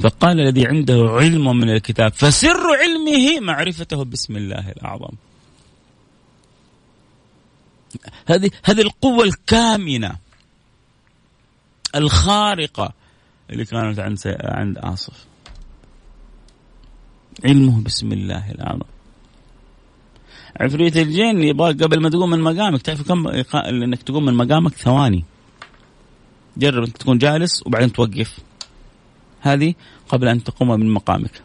فقال 0.00 0.40
الذي 0.40 0.66
عنده 0.66 1.08
علم 1.10 1.56
من 1.56 1.70
الكتاب 1.70 2.12
فسر 2.12 2.60
علمه 2.80 3.40
معرفته 3.40 4.04
باسم 4.04 4.36
الله 4.36 4.70
الأعظم. 4.70 5.14
هذه 8.26 8.50
هذه 8.64 8.80
القوة 8.80 9.24
الكامنة 9.24 10.16
الخارقة 11.94 12.92
اللي 13.50 13.64
كانت 13.64 13.98
عند 13.98 14.18
عند 14.44 14.78
آصف. 14.78 15.24
علمه 17.44 17.82
بسم 17.82 18.12
الله 18.12 18.50
الأعظم. 18.50 18.86
عفريت 20.56 20.96
الجن 20.96 21.42
يبغى 21.42 21.72
قبل 21.72 22.00
ما 22.00 22.10
تقوم 22.10 22.30
من 22.30 22.40
مقامك 22.40 22.82
تعرف 22.82 23.08
كم 23.08 23.28
إنك 23.54 24.02
تقوم 24.02 24.24
من 24.24 24.34
مقامك؟ 24.34 24.72
ثواني. 24.72 25.24
جرب 26.56 26.82
إنك 26.84 26.96
تكون 26.96 27.18
جالس 27.18 27.66
وبعدين 27.66 27.92
توقف. 27.92 28.38
هذه 29.40 29.74
قبل 30.08 30.28
أن 30.28 30.44
تقوم 30.44 30.68
من 30.68 30.90
مقامك. 30.90 31.42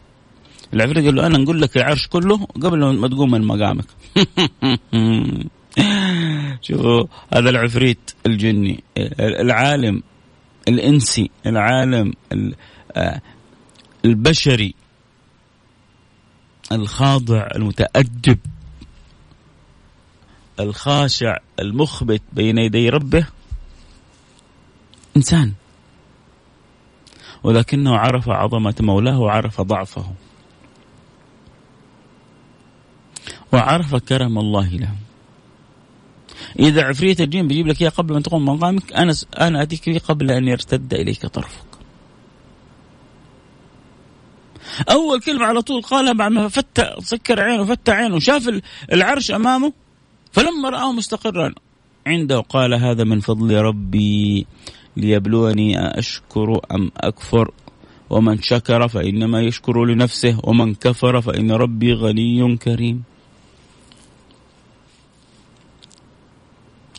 العفريت 0.74 1.06
قال 1.06 1.16
له 1.16 1.28
أنا 1.28 1.38
نقول 1.38 1.62
لك 1.62 1.78
العرش 1.78 2.08
كله 2.08 2.46
قبل 2.46 2.96
ما 2.96 3.08
تقوم 3.08 3.32
من 3.32 3.42
مقامك. 3.42 3.86
شوفوا 6.62 7.04
هذا 7.34 7.50
العفريت 7.50 8.12
الجني 8.26 8.84
العالم 9.20 10.04
الإنسي 10.68 11.30
العالم 11.46 12.14
آه، 12.96 13.22
البشري 14.06 14.76
الخاضع 16.72 17.48
المتأدب. 17.56 18.40
الخاشع 20.60 21.38
المخبت 21.60 22.22
بين 22.34 22.58
يدي 22.58 22.90
ربه. 22.90 23.28
إنسان. 25.18 25.54
ولكنه 27.44 27.98
عرف 27.98 28.30
عظمة 28.30 28.76
مولاه 28.80 29.20
وعرف 29.20 29.62
ضعفه. 29.62 30.14
وعرف 33.54 33.96
كرم 33.96 34.40
الله 34.40 34.70
له. 34.70 34.96
إذا 36.60 36.84
عفريت 36.84 37.22
الجن 37.22 37.48
بيجيب 37.48 37.68
لك 37.68 37.82
إياه 37.82 37.90
قبل 37.90 38.14
ما 38.14 38.22
تقوم 38.22 38.46
مقامك 38.46 38.94
أنا 38.94 39.16
أنا 39.40 39.62
أتيك 39.62 39.90
به 39.90 40.02
قبل 40.08 40.32
أن 40.32 40.48
يرتد 40.48 40.94
إليك 40.94 41.26
طرفك. 41.26 41.66
أول 44.90 45.22
كلمة 45.22 45.46
على 45.46 45.62
طول 45.62 45.82
قالها 45.82 46.14
بعد 46.14 46.32
ما 46.32 46.48
فتح 46.48 46.96
سكر 47.00 47.42
عينه 47.42 47.66
فتح 47.66 47.94
عينه 47.94 48.20
شاف 48.20 48.62
العرش 48.94 49.32
أمامه 49.32 49.74
فلما 50.36 50.70
رآه 50.70 50.92
مستقرا 50.92 51.54
عنده 52.08 52.40
قال 52.40 52.74
هذا 52.74 53.04
من 53.04 53.20
فضل 53.20 53.56
ربي 53.56 54.48
ليبلوني 54.98 56.00
أشكر 56.00 56.60
أم 56.72 56.92
أكفر؟ 56.98 57.52
ومن 58.10 58.42
شكر 58.42 58.88
فإنما 58.88 59.42
يشكر 59.42 59.86
لنفسه 59.86 60.40
ومن 60.44 60.76
كفر 60.76 61.22
فإن 61.22 61.52
ربي 61.52 61.94
غني 61.94 62.58
كريم. 62.58 63.04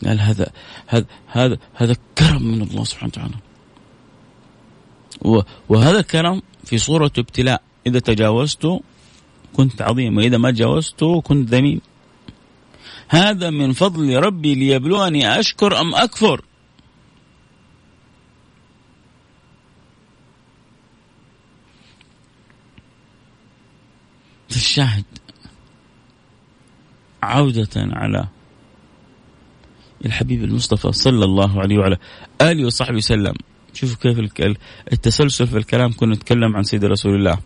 قال 0.04 0.20
هذا 0.20 0.50
هذا 0.86 1.06
هذا 1.26 1.58
هذا 1.74 1.96
كرم 2.18 2.42
من 2.42 2.62
الله 2.62 2.84
سبحانه 2.84 3.12
وتعالى. 3.12 3.38
وهذا 5.68 5.98
الكرم 6.00 6.42
في 6.64 6.78
صورة 6.78 7.12
ابتلاء. 7.18 7.62
إذا 7.86 7.98
تجاوزته 7.98 8.80
كنت 9.56 9.82
عظيم 9.82 10.16
وإذا 10.16 10.38
ما 10.38 10.50
تجاوزته 10.50 11.20
كنت 11.20 11.48
ذميم. 11.48 11.80
هذا 13.08 13.50
من 13.50 13.72
فضل 13.72 14.16
ربي 14.16 14.54
ليبلوني 14.54 15.40
أشكر 15.40 15.80
أم 15.80 15.94
أكفر. 15.94 16.44
الشاهد 24.50 25.04
عودة 27.22 27.68
على 27.76 28.28
الحبيب 30.06 30.44
المصطفى 30.44 30.92
صلى 30.92 31.24
الله 31.24 31.60
عليه 31.60 31.78
وعلى 31.78 31.96
آله 32.40 32.66
وصحبه 32.66 32.96
وسلم. 32.96 33.34
شوفوا 33.72 33.96
كيف 33.96 34.18
التسلسل 34.92 35.46
في 35.46 35.56
الكلام 35.56 35.92
كنا 35.92 36.14
نتكلم 36.14 36.56
عن 36.56 36.62
سيد 36.62 36.84
رسول 36.84 37.14
الله 37.14 37.38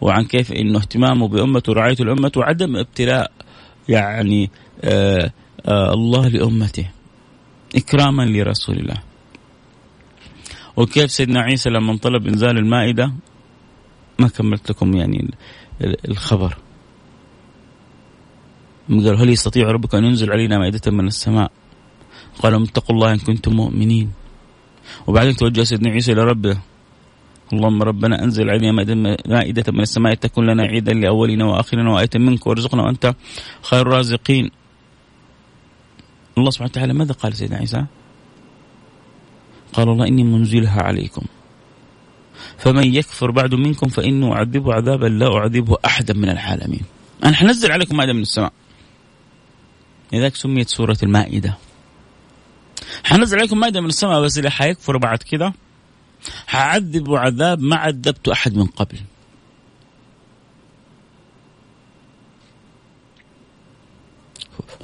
وعن 0.00 0.24
كيف 0.24 0.52
إنه 0.52 0.78
اهتمامه 0.78 1.28
بأمته 1.28 1.70
ورعايه 1.70 1.96
الأمة 2.00 2.32
وعدم 2.36 2.76
ابتلاء 2.76 3.32
يعني 3.88 4.50
آه 4.84 5.32
آه 5.66 5.92
الله 5.94 6.28
لأمته 6.28 6.90
إكراما 7.76 8.22
لرسول 8.22 8.76
الله. 8.76 9.02
وكيف 10.76 11.10
سيدنا 11.10 11.40
عيسى 11.40 11.70
لما 11.70 11.96
طلب 11.96 12.26
إنزال 12.26 12.58
المائدة؟ 12.58 13.12
ما 14.18 14.28
كملت 14.28 14.70
لكم 14.70 14.96
يعني 14.96 15.30
الخبر. 16.08 16.56
قال 18.88 19.16
هل 19.20 19.28
يستطيع 19.28 19.70
ربك 19.70 19.94
أن 19.94 20.04
ينزل 20.04 20.32
علينا 20.32 20.58
مائدة 20.58 20.90
من 20.90 21.06
السماء؟ 21.06 21.50
قالوا 22.42 22.64
اتقوا 22.64 22.96
الله 22.96 23.12
إن 23.12 23.18
كنتم 23.18 23.52
مؤمنين. 23.52 24.12
وبعدين 25.06 25.36
توجه 25.36 25.62
سيدنا 25.62 25.90
عيسى 25.90 26.12
إلى 26.12 26.24
ربه. 26.24 26.58
اللهم 27.52 27.82
ربنا 27.82 28.24
أنزل 28.24 28.50
علينا 28.50 28.72
مائدة 29.26 29.72
من 29.72 29.80
السماء 29.80 30.14
تكون 30.14 30.46
لنا 30.46 30.62
عيدا 30.62 30.92
لأولنا 30.92 31.44
وآخرنا 31.44 31.90
وآية 31.92 32.10
منك 32.16 32.46
وارزقنا 32.46 32.82
وأنت 32.82 33.14
خير 33.62 33.80
الرازقين. 33.80 34.50
الله 36.38 36.50
سبحانه 36.50 36.70
وتعالى 36.70 36.92
ماذا 36.92 37.12
قال 37.12 37.36
سيدنا 37.36 37.56
عيسى؟ 37.56 37.84
قال 39.72 39.88
الله 39.88 40.06
إني 40.06 40.24
منزلها 40.24 40.82
عليكم. 40.82 41.22
فمن 42.58 42.94
يكفر 42.94 43.30
بعد 43.30 43.54
منكم 43.54 43.88
فإنه 43.88 44.32
أعذبه 44.32 44.74
عذابا 44.74 45.06
لا 45.06 45.36
أعذبه 45.36 45.76
أحدا 45.84 46.14
من 46.14 46.28
العالمين. 46.30 46.82
أنا 47.24 47.36
حنزل 47.36 47.72
عليكم 47.72 47.96
مائدة 47.96 48.12
من 48.12 48.22
السماء. 48.22 48.52
لذلك 50.12 50.36
سميت 50.36 50.68
سورة 50.68 50.96
المائدة. 51.02 51.58
حنزل 53.04 53.38
عليكم 53.38 53.60
مائدة 53.60 53.80
من 53.80 53.88
السماء 53.88 54.22
بس 54.22 54.38
اللي 54.38 54.50
حيكفر 54.50 54.96
بعد 54.96 55.18
كذا 55.18 55.52
حعذبه 56.46 57.18
عذاب 57.18 57.60
ما 57.60 57.76
عذبت 57.76 58.28
أحد 58.28 58.56
من 58.56 58.66
قبل. 58.66 58.98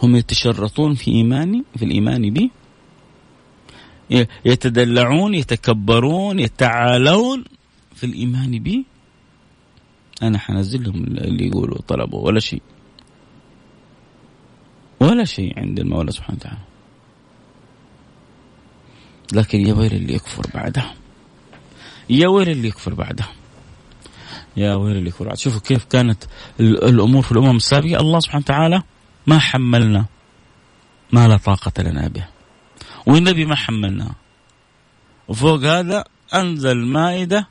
هم 0.02 0.16
يتشرطون 0.16 0.94
في 0.94 1.10
إيماني 1.10 1.64
في 1.76 1.84
الإيمان 1.84 2.30
بي. 2.30 2.50
يتدلعون 4.44 5.34
يتكبرون 5.34 6.38
يتعالون 6.38 7.44
في 7.94 8.06
الإيمان 8.06 8.58
بي. 8.58 8.86
أنا 10.22 10.38
حنزل 10.38 10.84
لهم 10.84 11.04
اللي 11.04 11.46
يقولوا 11.46 11.78
طلبوا 11.88 12.26
ولا 12.26 12.40
شيء. 12.40 12.62
ولا 15.00 15.24
شيء 15.24 15.58
عند 15.58 15.80
المولى 15.80 16.12
سبحانه 16.12 16.38
وتعالى. 16.38 16.58
لكن 19.32 19.66
يا 19.66 19.74
ويل 19.74 19.92
اللي 19.94 20.14
يكفر 20.14 20.42
بعدها 20.54 20.94
يا 22.10 22.28
ويل 22.28 22.48
اللي 22.50 22.68
يكفر 22.68 22.94
بعدها 22.94 23.28
يا 24.56 24.74
ويل 24.74 24.96
اللي 24.96 25.08
يكفر 25.08 25.24
بعدها 25.24 25.36
شوفوا 25.36 25.60
كيف 25.60 25.84
كانت 25.84 26.24
الأمور 26.60 27.22
في 27.22 27.32
الأمم 27.32 27.56
السابقة. 27.56 28.00
الله 28.00 28.20
سبحانه 28.20 28.44
وتعالى 28.44 28.82
ما 29.26 29.38
حملنا؟ 29.38 30.04
ما 31.12 31.28
لا 31.28 31.36
طاقة 31.36 31.82
لنا 31.82 32.08
به. 32.08 32.26
والنبي 33.06 33.44
ما 33.44 33.54
حملنا؟ 33.54 34.14
وفوق 35.28 35.60
هذا 35.60 36.04
أنزل 36.34 36.76
مائدة 36.86 37.48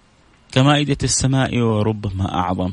كمائدة 0.51 0.97
السماء 1.03 1.57
وربما 1.57 2.35
أعظم. 2.35 2.71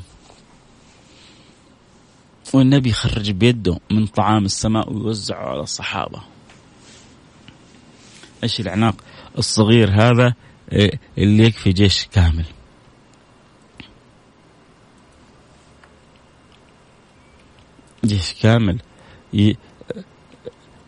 والنبي 2.55 2.93
خرج 2.93 3.31
بيده 3.31 3.81
من 3.91 4.07
طعام 4.07 4.45
السماء 4.45 4.93
ويوزعه 4.93 5.49
على 5.49 5.61
الصحابة؟ 5.61 6.23
إيش 8.43 8.61
العناق 8.61 8.95
الصغير 9.39 9.91
هذا؟ 9.91 10.35
إيه، 10.73 11.01
اللي 11.19 11.45
يكفي 11.45 11.73
جيش 11.73 12.07
كامل. 12.07 12.45
جيش 18.05 18.33
كامل. 18.33 18.79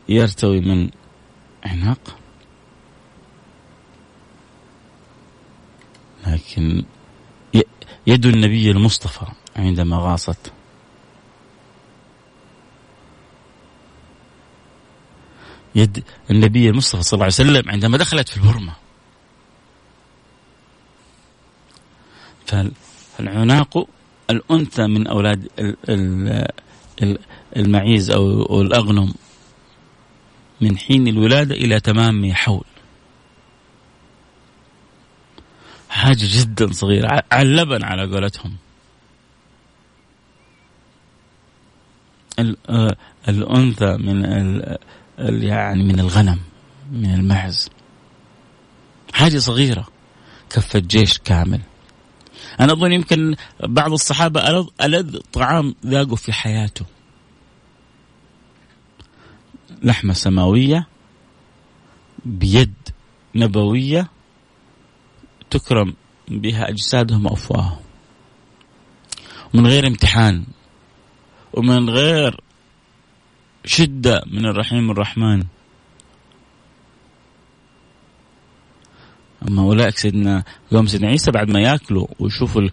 يرتوي 0.09 0.61
من 0.61 0.91
عناق. 1.65 2.17
لكن 6.27 6.85
يد 8.07 8.27
النبي 8.27 8.71
المصطفى 8.71 9.27
عندما 9.57 9.97
غاصت. 9.97 10.53
يد 15.75 16.05
النبي 16.31 16.71
المصطفى 16.71 17.03
صلى 17.03 17.13
الله 17.13 17.25
عليه 17.25 17.35
وسلم 17.35 17.71
عندما 17.71 17.99
دخلت 17.99 18.29
في 18.29 18.37
البرمة 18.37 18.73
فالعناق 22.47 23.89
الأنثى 24.31 24.87
من 24.87 25.07
أولاد 25.07 25.49
المعيز 27.57 28.11
أو 28.11 28.61
الأغنم 28.63 29.15
من 30.61 30.79
حين 30.79 31.09
الولادة 31.09 31.55
إلى 31.55 31.81
تمام 31.81 32.33
حول. 32.33 32.65
حاجة 35.89 36.27
جدا 36.41 36.73
صغيرة. 36.73 37.23
على 37.33 37.49
اللبن 37.49 37.85
على 37.85 38.15
قولتهم. 38.15 38.57
آه، 42.69 42.97
الأنثى 43.29 43.97
من 43.97 44.25
يعني 45.19 45.85
من 45.85 46.01
الغنم 46.01 46.39
من 46.93 47.15
المعز. 47.15 47.71
حاجة 49.13 49.39
صغيرة. 49.39 49.89
كفة 50.51 50.79
جيش 50.79 51.19
كامل. 51.19 51.61
أنا 52.61 52.73
أظن 52.73 52.93
يمكن 52.93 53.37
بعض 53.61 53.93
الصحابة 53.93 54.67
ألذ, 54.83 55.19
طعام 55.33 55.75
ذاقوا 55.87 56.17
في 56.17 56.33
حياته. 56.33 56.85
لحمة 59.83 60.13
سماوية 60.13 60.87
بيد 62.25 62.75
نبوية 63.35 64.09
تكرم 65.51 65.95
بها 66.29 66.69
أجسادهم 66.69 67.27
وأفواههم. 67.27 67.79
ومن 69.55 69.67
غير 69.67 69.87
امتحان 69.87 70.45
ومن 71.53 71.91
غير 71.91 72.41
شدة 73.65 74.23
من 74.27 74.47
الرحيم 74.47 74.91
الرحمن. 74.91 75.43
أما 79.49 79.63
أولئك 79.63 79.99
سيدنا 79.99 80.45
يوم 80.73 80.87
سيدنا 80.87 81.09
عيسى 81.09 81.31
بعد 81.31 81.51
ما 81.51 81.61
يأكلوا 81.61 82.07
ويشوفوا 82.19 82.69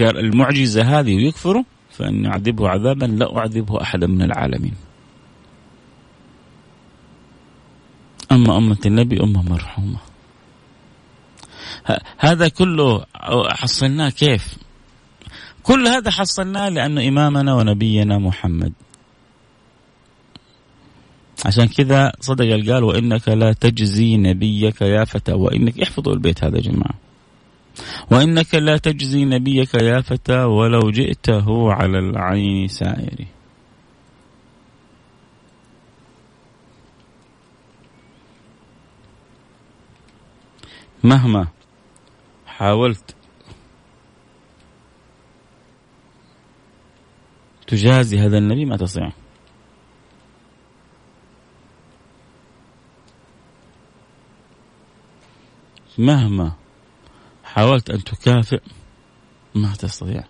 المعجزة 0.00 0.82
هذه 0.82 1.16
ويكفروا 1.16 1.64
فإن 1.90 2.26
أعذبه 2.26 2.68
عذابا 2.68 3.04
لا 3.04 3.38
أعذبه 3.38 3.82
أحدا 3.82 4.06
من 4.06 4.22
العالمين. 4.22 4.87
أما 8.32 8.56
أمة 8.56 8.78
النبي 8.86 9.22
أمة 9.22 9.42
مرحومة. 9.42 9.98
هذا 12.18 12.48
كله 12.48 13.04
حصلناه 13.48 14.10
كيف؟ 14.10 14.58
كل 15.62 15.86
هذا 15.86 16.10
حصلناه 16.10 16.68
لأنه 16.68 17.08
إمامنا 17.08 17.54
ونبينا 17.54 18.18
محمد. 18.18 18.72
عشان 21.46 21.68
كذا 21.68 22.12
صدق 22.20 22.72
قال 22.72 22.84
وإنك 22.84 23.28
لا 23.28 23.52
تجزي 23.52 24.16
نبيك 24.16 24.82
يا 24.82 25.04
فتى 25.04 25.32
وإنك 25.32 25.80
احفظوا 25.80 26.12
البيت 26.12 26.44
هذا 26.44 26.56
يا 26.56 26.62
جماعة. 26.62 26.94
وإنك 28.10 28.54
لا 28.54 28.76
تجزي 28.76 29.24
نبيك 29.24 29.74
يا 29.74 30.00
فتى 30.00 30.42
ولو 30.44 30.90
جئته 30.90 31.72
على 31.72 31.98
العين 31.98 32.68
سائر 32.68 33.26
مهما 41.08 41.48
حاولت 42.46 43.16
تجازي 47.66 48.18
هذا 48.18 48.38
النبي 48.38 48.64
ما 48.64 48.76
تستطيع. 48.76 49.12
مهما 55.98 56.52
حاولت 57.44 57.90
أن 57.90 58.04
تكافئ 58.04 58.60
ما 59.54 59.74
تستطيع. 59.74 60.24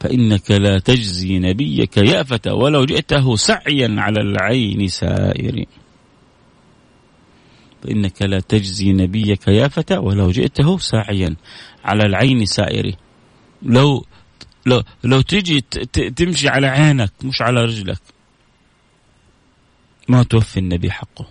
فإنك 0.00 0.50
لا 0.50 0.78
تجزي 0.78 1.38
نبيك 1.38 1.96
يأفة 1.96 2.54
ولو 2.54 2.84
جئته 2.84 3.36
سعيا 3.36 3.96
على 3.98 4.20
العين 4.20 4.88
سائر. 4.88 5.66
فإنك 7.82 8.22
لا 8.22 8.40
تجزي 8.40 8.92
نبيك 8.92 9.48
يافة 9.48 10.00
ولو 10.00 10.30
جئته 10.30 10.78
ساعيا 10.78 11.36
على 11.84 12.06
العين 12.06 12.46
سائر. 12.46 12.94
لو 13.62 14.06
لو 14.66 14.82
لو 15.04 15.20
تجي 15.20 15.60
تمشي 16.16 16.48
على 16.48 16.66
عينك 16.66 17.12
مش 17.24 17.42
على 17.42 17.64
رجلك. 17.64 18.00
ما 20.08 20.22
توفي 20.22 20.60
النبي 20.60 20.90
حقه. 20.90 21.26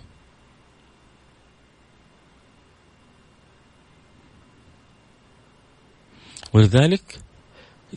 ولذلك 6.52 7.20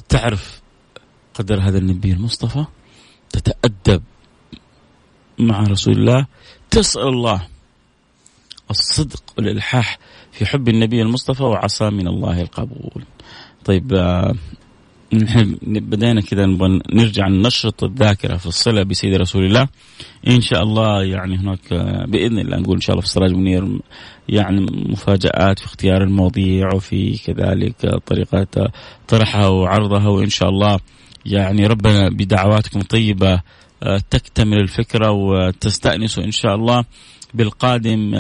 تعرف 0.10 0.63
قدر 1.34 1.60
هذا 1.60 1.78
النبي 1.78 2.12
المصطفى 2.12 2.66
تتأدب 3.30 4.04
مع 5.40 5.64
رسول 5.64 5.94
الله 5.94 6.26
تسأل 6.70 7.08
الله 7.08 7.48
الصدق 8.70 9.24
والإلحاح 9.38 10.00
في 10.32 10.46
حب 10.46 10.70
النبي 10.70 11.02
المصطفى 11.02 11.44
وعصى 11.44 11.90
من 11.90 12.08
الله 12.08 12.42
القبول. 12.42 13.04
طيب 13.66 13.94
آه، 13.94 14.36
نحن 15.14 15.58
بدينا 15.64 16.22
كذا 16.22 16.46
نرجع 16.94 17.28
نشرط 17.28 17.84
الذاكرة 17.84 18.38
في 18.38 18.46
الصلة 18.46 18.84
بسيد 18.84 19.14
رسول 19.14 19.46
الله. 19.46 19.68
إن 20.28 20.42
شاء 20.42 20.64
الله 20.64 21.04
يعني 21.04 21.38
هناك 21.38 21.74
آه، 21.74 22.06
بإذن 22.06 22.40
الله 22.40 22.58
نقول 22.58 22.76
إن 22.76 22.82
شاء 22.82 22.94
الله 22.94 23.02
في 23.02 23.08
السراج 23.08 23.32
منير 23.32 23.80
يعني 24.30 24.66
مفاجآت 24.72 25.60
في 25.60 25.66
اختيار 25.66 26.04
المواضيع 26.04 26.74
وفي 26.76 27.18
كذلك 27.18 27.96
طريقة 28.06 28.72
طرحها 29.08 29.48
وعرضها 29.48 30.08
وإن 30.08 30.30
شاء 30.30 30.50
الله 30.50 30.80
يعني 31.26 31.68
ربنا 31.68 32.10
بدعواتكم 32.10 32.82
طيبه 32.82 33.42
آه، 33.84 34.02
تكتمل 34.10 34.58
الفكرة 34.58 35.12
وتستانسوا 35.12 36.24
إن 36.24 36.32
شاء 36.32 36.56
الله 36.56 36.86
بالقادم 37.34 38.16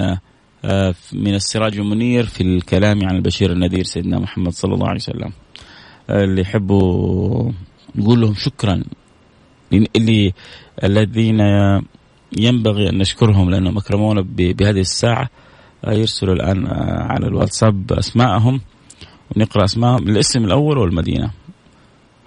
آه، 0.66 0.96
من 1.14 1.34
السراج 1.36 1.78
المنير 1.78 2.26
في 2.26 2.42
الكلام 2.42 3.06
عن 3.06 3.16
البشير 3.16 3.52
النذير 3.52 3.84
سيدنا 3.84 4.20
محمد 4.20 4.52
صلى 4.52 4.74
الله 4.74 4.88
عليه 4.88 5.00
وسلم. 5.00 5.32
آه، 6.10 6.24
اللي 6.24 6.42
يحبوا 6.42 7.52
نقول 7.96 8.22
لهم 8.22 8.34
شكرا 8.34 8.84
اللي 9.96 10.34
الذين 10.84 11.40
ينبغي 12.38 12.90
أن 12.90 12.98
نشكرهم 12.98 13.50
لأنهم 13.50 13.78
أكرمونا 13.78 14.22
بهذه 14.38 14.80
الساعة 14.80 15.30
يرسلوا 15.88 16.34
الآن 16.34 16.68
على 17.12 17.28
الواتساب 17.28 17.94
أسماءهم 17.94 18.62
ونقرأ 19.36 19.64
أسماءهم 19.64 20.10
الاسم 20.10 20.46
الأول 20.46 20.78
والمدينة. 20.78 21.32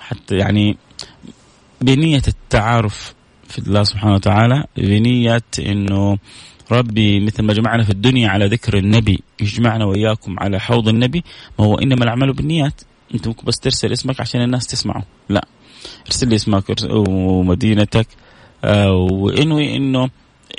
حتى 0.09 0.37
يعني 0.37 0.77
بنية 1.81 2.23
التعارف 2.29 3.15
في 3.49 3.59
الله 3.59 3.83
سبحانه 3.83 4.15
وتعالى 4.15 4.65
بنية 4.77 5.43
إنه 5.59 6.19
ربي 6.73 7.21
مثل 7.21 7.43
ما 7.43 7.53
جمعنا 7.53 7.83
في 7.83 7.91
الدنيا 7.91 8.29
على 8.29 8.47
ذكر 8.47 8.77
النبي 8.79 9.23
يجمعنا 9.41 9.85
وإياكم 9.85 10.41
على 10.41 10.61
حوض 10.61 10.89
النبي 10.89 11.25
ما 11.59 11.65
هو 11.65 11.75
إنما 11.75 12.05
الأعمال 12.05 12.33
بالنيات. 12.33 12.81
ممكن 13.27 13.45
بس 13.47 13.59
ترسل 13.59 13.93
اسمك 13.93 14.21
عشان 14.21 14.43
الناس 14.43 14.67
تسمعه. 14.67 15.05
لا 15.29 15.47
ارسل 16.07 16.29
لي 16.29 16.35
اسمك 16.35 16.65
ومدينتك. 17.09 18.07
آه، 18.65 18.93
وإنوي 18.93 19.77
إنه 19.77 20.11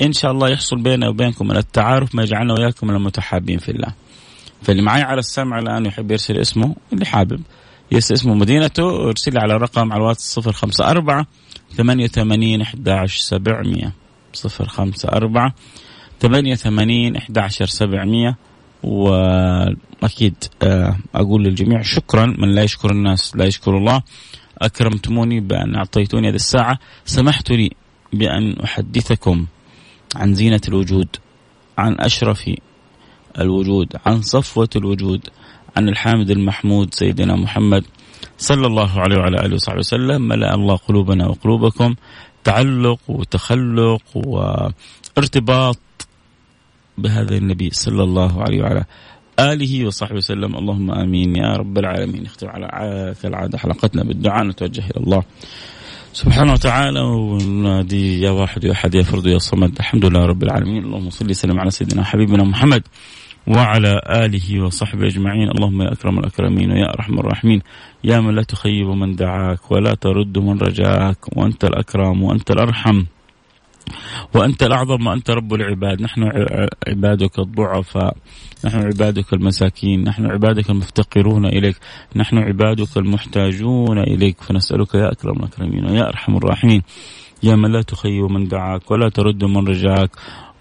إن 0.01 0.13
شاء 0.13 0.31
الله 0.31 0.49
يحصل 0.49 0.81
بيننا 0.81 1.09
وبينكم 1.09 1.47
من 1.47 1.57
التعارف 1.57 2.15
ما 2.15 2.23
يجعلنا 2.23 2.53
وإياكم 2.53 2.89
المتحابين 2.89 3.57
في 3.57 3.71
الله. 3.71 3.93
فاللي 4.61 4.81
معي 4.81 5.01
على 5.01 5.19
السمع 5.19 5.59
الآن 5.59 5.85
يحب 5.85 6.11
يرسل 6.11 6.37
اسمه 6.37 6.75
اللي 6.93 7.05
حابب. 7.05 7.41
يرسل 7.91 8.13
اسمه 8.13 8.33
مدينته. 8.33 9.09
ارسل 9.09 9.33
لي 9.33 9.39
على 9.39 9.55
الرقم 9.55 9.91
على 9.93 10.01
الواتس 10.01 10.39
054 10.39 11.25
88 11.77 12.61
11 12.61 13.19
700 13.19 13.91
054 14.45 15.51
88 16.19 17.15
11 17.15 17.65
700 17.65 18.35
وأكيد 18.83 20.35
آه، 20.63 20.97
أقول 21.15 21.43
للجميع 21.43 21.81
شكرا. 21.81 22.25
من 22.25 22.49
لا 22.55 22.63
يشكر 22.63 22.91
الناس 22.91 23.35
لا 23.35 23.45
يشكر 23.45 23.77
الله. 23.77 24.01
أكرمتموني 24.61 25.39
بأن 25.39 25.75
أعطيتوني 25.75 26.29
هذه 26.29 26.35
الساعة. 26.35 26.79
سمحت 27.05 27.51
لي 27.51 27.71
بأن 28.13 28.59
أحدثكم 28.59 29.45
عن 30.15 30.33
زينة 30.33 30.61
الوجود 30.67 31.07
عن 31.77 31.95
أشرف 31.99 32.49
الوجود 33.39 33.93
عن 34.05 34.21
صفوة 34.21 34.69
الوجود. 34.75 35.29
عن 35.77 35.89
الحامد 35.89 36.29
المحمود 36.29 36.93
سيدنا 36.93 37.35
محمد 37.35 37.83
صلى 38.37 38.67
الله 38.67 38.99
عليه 38.99 39.17
وعلى 39.17 39.45
آله 39.45 39.55
وصحبه 39.55 39.79
وسلم 39.79 40.21
ملأ 40.27 40.55
الله 40.55 40.75
قلوبنا 40.75 41.27
وقلوبكم. 41.27 41.95
تعلق 42.43 42.99
وتخلق 43.07 44.01
وارتباط 44.15 45.79
بهذا 46.97 47.37
النبي 47.37 47.69
صلى 47.69 48.03
الله 48.03 48.41
عليه 48.41 48.61
وعلى 48.61 48.83
آله 49.39 49.85
وصحبه 49.85 50.15
وسلم. 50.15 50.57
اللهم 50.57 50.91
آمين 50.91 51.35
يا 51.35 51.53
رب 51.61 51.77
العالمين. 51.77 52.23
نختم 52.23 52.47
على 52.47 53.13
كالعادة 53.21 53.57
حلقتنا 53.57 54.03
بالدعاء. 54.03 54.43
نتوجه 54.45 54.81
إلى 54.81 55.03
الله 55.03 55.23
سبحانه 56.13 56.53
وتعالى. 56.53 56.99
ونادي 56.99 58.21
يا 58.21 58.31
واحد 58.31 58.63
يا 58.63 58.71
أحد 58.71 58.95
يا 58.95 59.03
فرد 59.03 59.25
يا 59.25 59.37
صمد. 59.37 59.77
الحمد 59.79 60.05
لله 60.05 60.25
رب 60.25 60.43
العالمين. 60.43 60.83
اللهم 60.83 61.09
صل 61.09 61.29
وسلم 61.29 61.59
على 61.59 61.71
سيدنا 61.71 62.03
حبيبنا 62.03 62.43
محمد. 62.43 62.83
وعلى 63.47 64.01
آله 64.09 64.63
وصحبه 64.63 65.07
أجمعين. 65.07 65.49
اللهم 65.49 65.81
يا 65.81 65.93
أكرم 65.93 66.19
الأكرمين 66.19 66.71
ويا 66.71 66.93
أرحم 66.93 67.19
الراحمين. 67.19 67.61
يا 68.03 68.19
من 68.19 68.35
لا 68.35 68.43
تخيب 68.43 68.87
من 68.87 69.15
دعاك 69.15 69.71
ولا 69.71 69.93
ترد 69.93 70.37
من 70.37 70.57
رجاك. 70.57 71.37
وأنت 71.37 71.65
الأكرم 71.65 72.23
وأنت 72.23 72.51
الأرحم 72.51 73.03
وأنت 74.35 74.63
الأعظم 74.63 75.07
وأنت 75.07 75.29
رب 75.29 75.53
العباد. 75.53 76.01
نحن 76.01 76.23
عبادك 76.87 77.39
الضعفاء. 77.39 78.17
نحن 78.65 78.77
عبادك 78.77 79.33
المساكين. 79.33 80.03
نحن 80.03 80.25
عبادك 80.25 80.69
المفتقرون 80.69 81.45
إليك. 81.45 81.75
نحن 82.15 82.37
عبادك 82.37 82.97
المحتاجون 82.97 83.99
إليك. 83.99 84.41
فنسألك 84.41 84.95
يا 84.95 85.11
أكرم 85.11 85.39
الأكرمين 85.39 85.85
ويا 85.85 86.07
أرحم 86.07 86.37
الراحمين. 86.37 86.81
يا 87.43 87.55
من 87.55 87.71
لا 87.71 87.81
تخيب 87.81 88.31
من 88.31 88.47
دعاك 88.47 88.91
ولا 88.91 89.09
ترد 89.09 89.43
من 89.43 89.67
رجاك. 89.67 90.09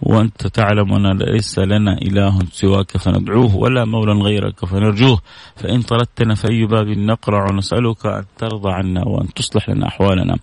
وأنت 0.03 0.47
تعلم 0.47 0.93
أن 0.93 1.19
ليس 1.19 1.59
لنا 1.59 1.99
إله 2.03 2.39
سواك 2.53 2.97
فندعوه 2.97 3.57
ولا 3.57 3.85
مولى 3.85 4.13
غيرك 4.13 4.65
فنرجوه. 4.65 5.19
فإن 5.57 5.83
طردتنا 5.83 6.35
فأي 6.35 6.67
باب 6.67 6.87
نقرع 6.87 7.51
ونسألك 7.51 8.07
أن 8.07 8.25
ترضى 8.39 8.73
عنا 8.73 9.05
وأن 9.09 9.35
تصلح 9.35 9.71
لنا 9.71 9.87
أحوالنا 9.87 10.37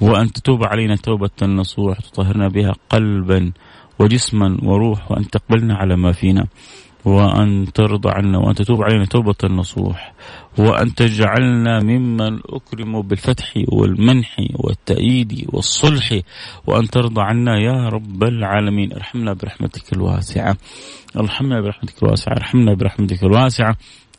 وأن 0.00 0.32
تتوب 0.32 0.64
علينا 0.64 0.96
توبة 0.96 1.30
نصوح 1.42 1.98
تطهرنا 2.00 2.48
بها 2.48 2.72
قلبا 2.90 3.52
وجسما 3.98 4.58
وروح 4.62 5.10
وأن 5.12 5.30
تقبلنا 5.30 5.74
على 5.74 5.96
ما 5.96 6.12
فينا. 6.12 6.46
وأن 7.04 7.72
ترضى 7.74 8.10
عنا 8.10 8.38
وأن 8.38 8.54
تتوب 8.54 8.82
علينا 8.82 9.04
توبة 9.04 9.34
نصوح 9.44 10.14
وأن 10.58 10.94
تجعلنا 10.94 11.82
ممن 11.82 12.38
أكرم 12.48 13.02
بالفتح 13.02 13.52
والمنح 13.68 14.36
والتأييد 14.54 15.46
والصلح. 15.52 16.20
وأن 16.66 16.88
ترضى 16.88 17.20
عنا 17.20 17.58
يا 17.58 17.88
رب 17.88 18.22
العالمين. 18.22 18.92
ارحمنا 18.92 19.32
برحمتك 19.32 19.92
الواسعة. 19.92 20.56
ارحمنا 21.16 21.60
برحمتك 21.60 22.02
الواسعة. 22.02 22.32
ارحمنا 22.32 22.74
برحمتك 22.74 23.24
الواسعة. 23.24 23.76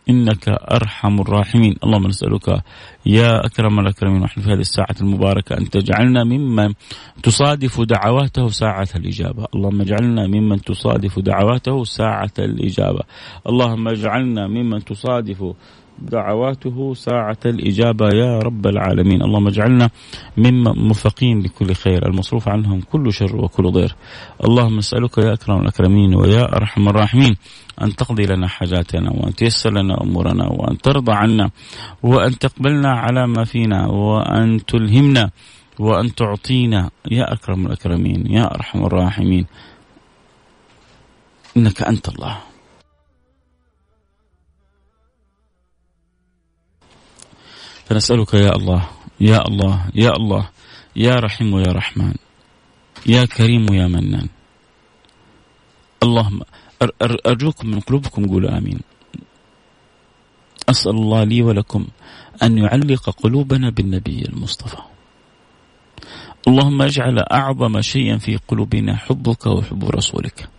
إنك 0.09 0.49
أرحم 0.49 1.21
الراحمين، 1.21 1.75
اللهم 1.83 2.07
نسألك 2.07 2.63
يا 3.05 3.45
أكرم 3.45 3.79
الأكرمين 3.79 4.21
ونحن 4.21 4.41
في 4.41 4.49
هذه 4.49 4.59
الساعة 4.59 4.95
المباركة 5.01 5.57
أن 5.57 5.69
تجعلنا 5.69 6.23
ممن 6.23 6.73
تصادف 7.23 7.81
دعواته 7.81 8.49
ساعة 8.49 8.87
الإجابة، 8.95 9.45
اللهم 9.55 9.81
اجعلنا 9.81 10.27
ممن 10.27 10.61
تصادف 10.61 11.19
دعواته 11.19 11.83
ساعة 11.83 12.33
الإجابة، 12.39 13.03
اللهم 13.49 13.87
اجعلنا 13.87 14.47
ممن 14.47 14.83
تصادف 14.83 15.53
دعواته 15.99 16.93
ساعة 16.93 17.37
الإجابة 17.45 18.09
يا 18.13 18.39
رب 18.39 18.67
العالمين. 18.67 19.21
اللهم 19.21 19.47
اجعلنا 19.47 19.89
ممن 20.37 20.87
مفقين 20.87 21.41
لكل 21.41 21.73
خير 21.73 22.07
المصروف 22.07 22.49
عنهم 22.49 22.81
كل 22.81 23.13
شر 23.13 23.35
وكل 23.35 23.71
ضير. 23.71 23.95
اللهم 24.43 24.77
نسألك 24.77 25.17
يا 25.17 25.33
أكرم 25.33 25.61
الأكرمين 25.61 26.15
ويا 26.15 26.55
أرحم 26.57 26.89
الراحمين 26.89 27.35
أن 27.81 27.95
تقضي 27.95 28.25
لنا 28.25 28.47
حاجاتنا 28.47 29.11
وأن 29.11 29.35
تيسر 29.35 29.71
لنا 29.71 30.01
أمورنا 30.01 30.47
وأن 30.47 30.77
ترضى 30.77 31.11
عنا 31.11 31.49
وأن 32.03 32.37
تقبلنا 32.37 32.91
على 32.91 33.27
ما 33.27 33.43
فينا 33.43 33.87
وأن 33.87 34.65
تلهمنا 34.65 35.31
وأن 35.79 36.15
تعطينا. 36.15 36.89
يا 37.11 37.33
أكرم 37.33 37.65
الأكرمين 37.65 38.31
يا 38.31 38.55
أرحم 38.55 38.85
الراحمين 38.85 39.45
إنك 41.57 41.81
أنت 41.81 42.09
الله. 42.09 42.54
فنسألك 47.85 48.33
يا 48.33 48.55
الله 48.55 48.89
يا 49.19 49.47
الله 49.47 49.89
يا 49.95 50.11
الله 50.15 50.49
يا 50.95 51.15
رحيم 51.15 51.53
ويا 51.53 51.71
رحمن 51.71 52.13
يا 53.05 53.25
كريم 53.25 53.69
ويا 53.69 53.87
منان. 53.87 54.27
اللهم 56.03 56.41
أرجوكم 57.01 57.67
من 57.67 57.79
قلوبكم 57.79 58.25
قولوا 58.25 58.57
آمين. 58.57 58.79
أسأل 60.69 60.91
الله 60.91 61.23
لي 61.23 61.41
ولكم 61.41 61.87
أن 62.43 62.57
يعلق 62.57 63.09
قلوبنا 63.09 63.69
بالنبي 63.69 64.21
المصطفى. 64.21 64.81
اللهم 66.47 66.81
اجعل 66.81 67.19
أعظم 67.19 67.81
شيء 67.81 68.17
في 68.17 68.37
قلوبنا 68.47 68.95
حبك 68.95 69.45
وحب 69.45 69.89
رسولك. 69.89 70.49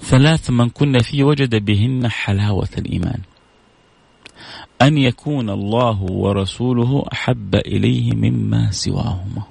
ثلاث 0.00 0.50
من 0.50 0.68
كنا 0.68 1.02
فيه 1.02 1.24
وجد 1.24 1.64
بهن 1.64 2.08
حلاوة 2.08 2.68
الإيمان. 2.78 3.20
أن 4.82 4.98
يكون 4.98 5.50
الله 5.50 6.02
ورسوله 6.02 7.04
أحب 7.12 7.54
إليه 7.54 8.12
مما 8.12 8.70
سواهما. 8.70 9.42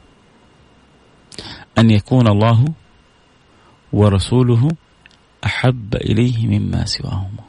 أن 1.77 1.89
يكون 1.89 2.27
الله 2.27 2.65
ورسوله 3.93 4.69
أحب 5.45 5.95
إليه 5.95 6.47
مما 6.47 6.85
سواهما. 6.85 7.43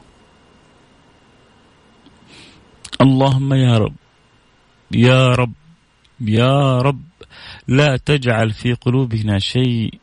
اللهم 3.01 3.53
يا 3.53 3.77
رب 3.77 3.95
يا 4.91 5.27
رب 5.27 5.53
يا 6.21 6.81
رب 6.81 7.03
لا 7.67 7.97
تجعل 7.97 8.51
في 8.51 8.73
قلوبنا 8.73 9.39
شيء 9.39 9.99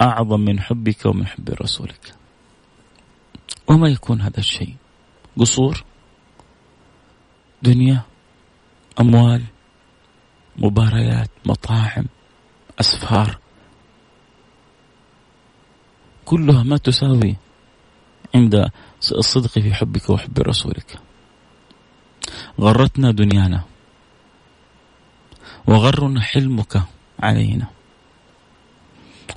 أعظم 0.00 0.40
من 0.40 0.60
حبك 0.60 1.06
ومن 1.06 1.26
حب 1.26 1.48
رسولك. 1.62 2.14
وما 3.68 3.88
يكون 3.88 4.20
هذا 4.20 4.38
الشيء؟ 4.38 4.74
قصور؟ 5.38 5.84
دنيا 7.62 8.02
أموال 9.00 9.44
مباريات 10.56 11.30
مطاعم 11.46 12.04
أسفار. 12.80 13.38
كلها 16.24 16.62
ما 16.62 16.76
تساوي 16.76 17.36
عند 18.34 18.70
الصدق 19.12 19.58
في 19.58 19.74
حبك 19.74 20.10
وحب 20.10 20.38
رسولك. 20.38 20.98
غرتنا 22.60 23.10
دنيانا 23.10 23.64
وغرنا 25.66 26.20
حلمك 26.20 26.82
علينا. 27.20 27.66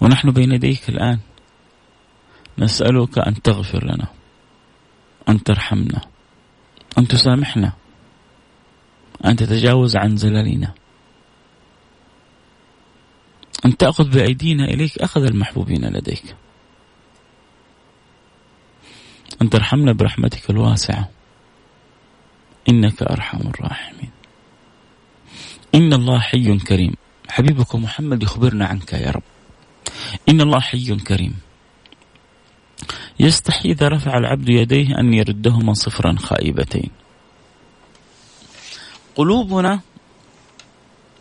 ونحن 0.01 0.32
بين 0.32 0.51
يديك 0.51 0.89
الآن 0.89 1.19
نسألك 2.57 3.17
أن 3.19 3.41
تغفر 3.41 3.86
لنا 3.86 4.07
أن 5.30 5.43
ترحمنا 5.43 6.01
أن 6.97 7.07
تسامحنا. 7.07 7.80
أن 9.26 9.36
تتجاوز 9.36 9.95
عن 9.95 10.17
زللنا 10.17 10.74
أن 13.65 13.78
تأخذ 13.78 14.09
بأيدينا 14.09 14.65
إليك 14.65 14.97
أخذ 14.97 15.24
المحبوبين 15.24 15.86
لديك. 15.86 16.36
أن 19.41 19.49
ترحمنا 19.49 19.93
برحمتك 19.93 20.49
الواسعة. 20.49 21.09
إنك 22.69 23.03
أرحم 23.03 23.38
الراحمين. 23.38 24.11
إن 25.76 25.93
الله 25.93 26.19
حي 26.19 26.57
كريم. 26.57 26.93
حبيبك 27.30 27.76
محمد 27.76 28.24
يخبرنا 28.24 28.65
عنك 28.65 28.93
يا 28.93 29.11
رب. 29.11 29.24
إن 30.30 30.41
الله 30.41 30.59
حي 30.59 30.95
كريم. 30.95 31.39
يستحي 33.19 33.69
إذا 33.69 33.88
رفع 33.88 34.17
العبد 34.17 34.49
يديه 34.49 34.99
أن 34.99 35.13
يردهما 35.13 35.74
صفرا 35.74 36.15
خائبتين. 36.15 36.89
قلوبنا 39.16 39.80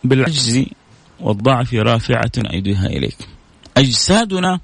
بالعجز 0.03 0.65
والضعف 1.19 1.73
رافعة 1.73 2.31
أيديها 2.37 2.85
إليك. 2.85 3.17
أجسادنا 3.77 4.59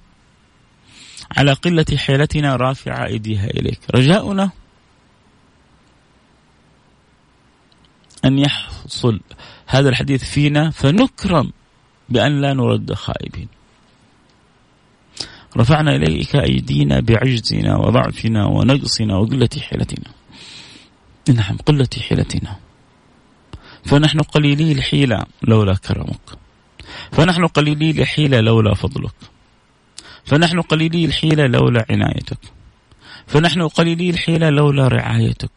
على 1.38 1.54
قلة 1.54 1.86
حيلتنا 1.98 2.56
رافعة 2.56 3.06
أيديها 3.06 3.46
إليك. 3.46 3.80
رجاؤنا 3.96 4.52
أن 8.26 8.40
يحصل 8.40 9.20
هذا 9.68 9.90
الحديث 9.90 10.24
فينا 10.24 10.70
فنكرم 10.70 11.52
بأن 12.10 12.42
لا 12.42 12.54
نرد 12.54 12.94
خائبين. 12.94 13.48
رفعنا 15.58 15.96
إليك 15.96 16.36
أيدينا 16.36 17.00
بعجزنا 17.00 17.78
وضعفنا 17.78 18.46
ونقصنا 18.46 19.18
وقلة 19.18 19.50
حيلتنا. 19.60 20.12
نعم 21.30 21.58
قلة 21.58 21.90
حيلتنا. 22.10 22.60
فنحن 23.88 24.20
قليلي 24.20 24.72
الحيلة 24.72 25.26
لولا 25.44 25.74
كرمك. 25.74 26.28
فنحن 27.12 27.48
قليلي 27.48 27.92
الحيلة 27.92 28.42
لولا 28.42 28.74
فضلك. 28.74 29.16
فنحن 30.26 30.62
قليلي 30.62 31.06
الحيلة 31.06 31.48
لولا 31.48 31.86
عنايتك. 31.90 32.40
فنحن 33.28 33.68
قليلي 33.68 34.10
الحيلة 34.10 34.50
لولا 34.50 34.88
رعايتك. 34.88 35.52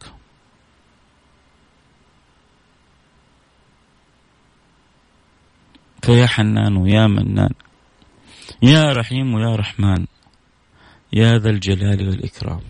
فيا 6.03 6.27
حنان 6.27 6.77
ويا 6.77 7.07
منان 7.07 7.55
يا 8.63 8.93
رحيم 8.93 9.35
ويا 9.35 9.57
رحمن 9.57 10.07
يا 11.13 11.39
ذا 11.39 11.51
الجلال 11.51 12.09
والإكرام. 12.09 12.61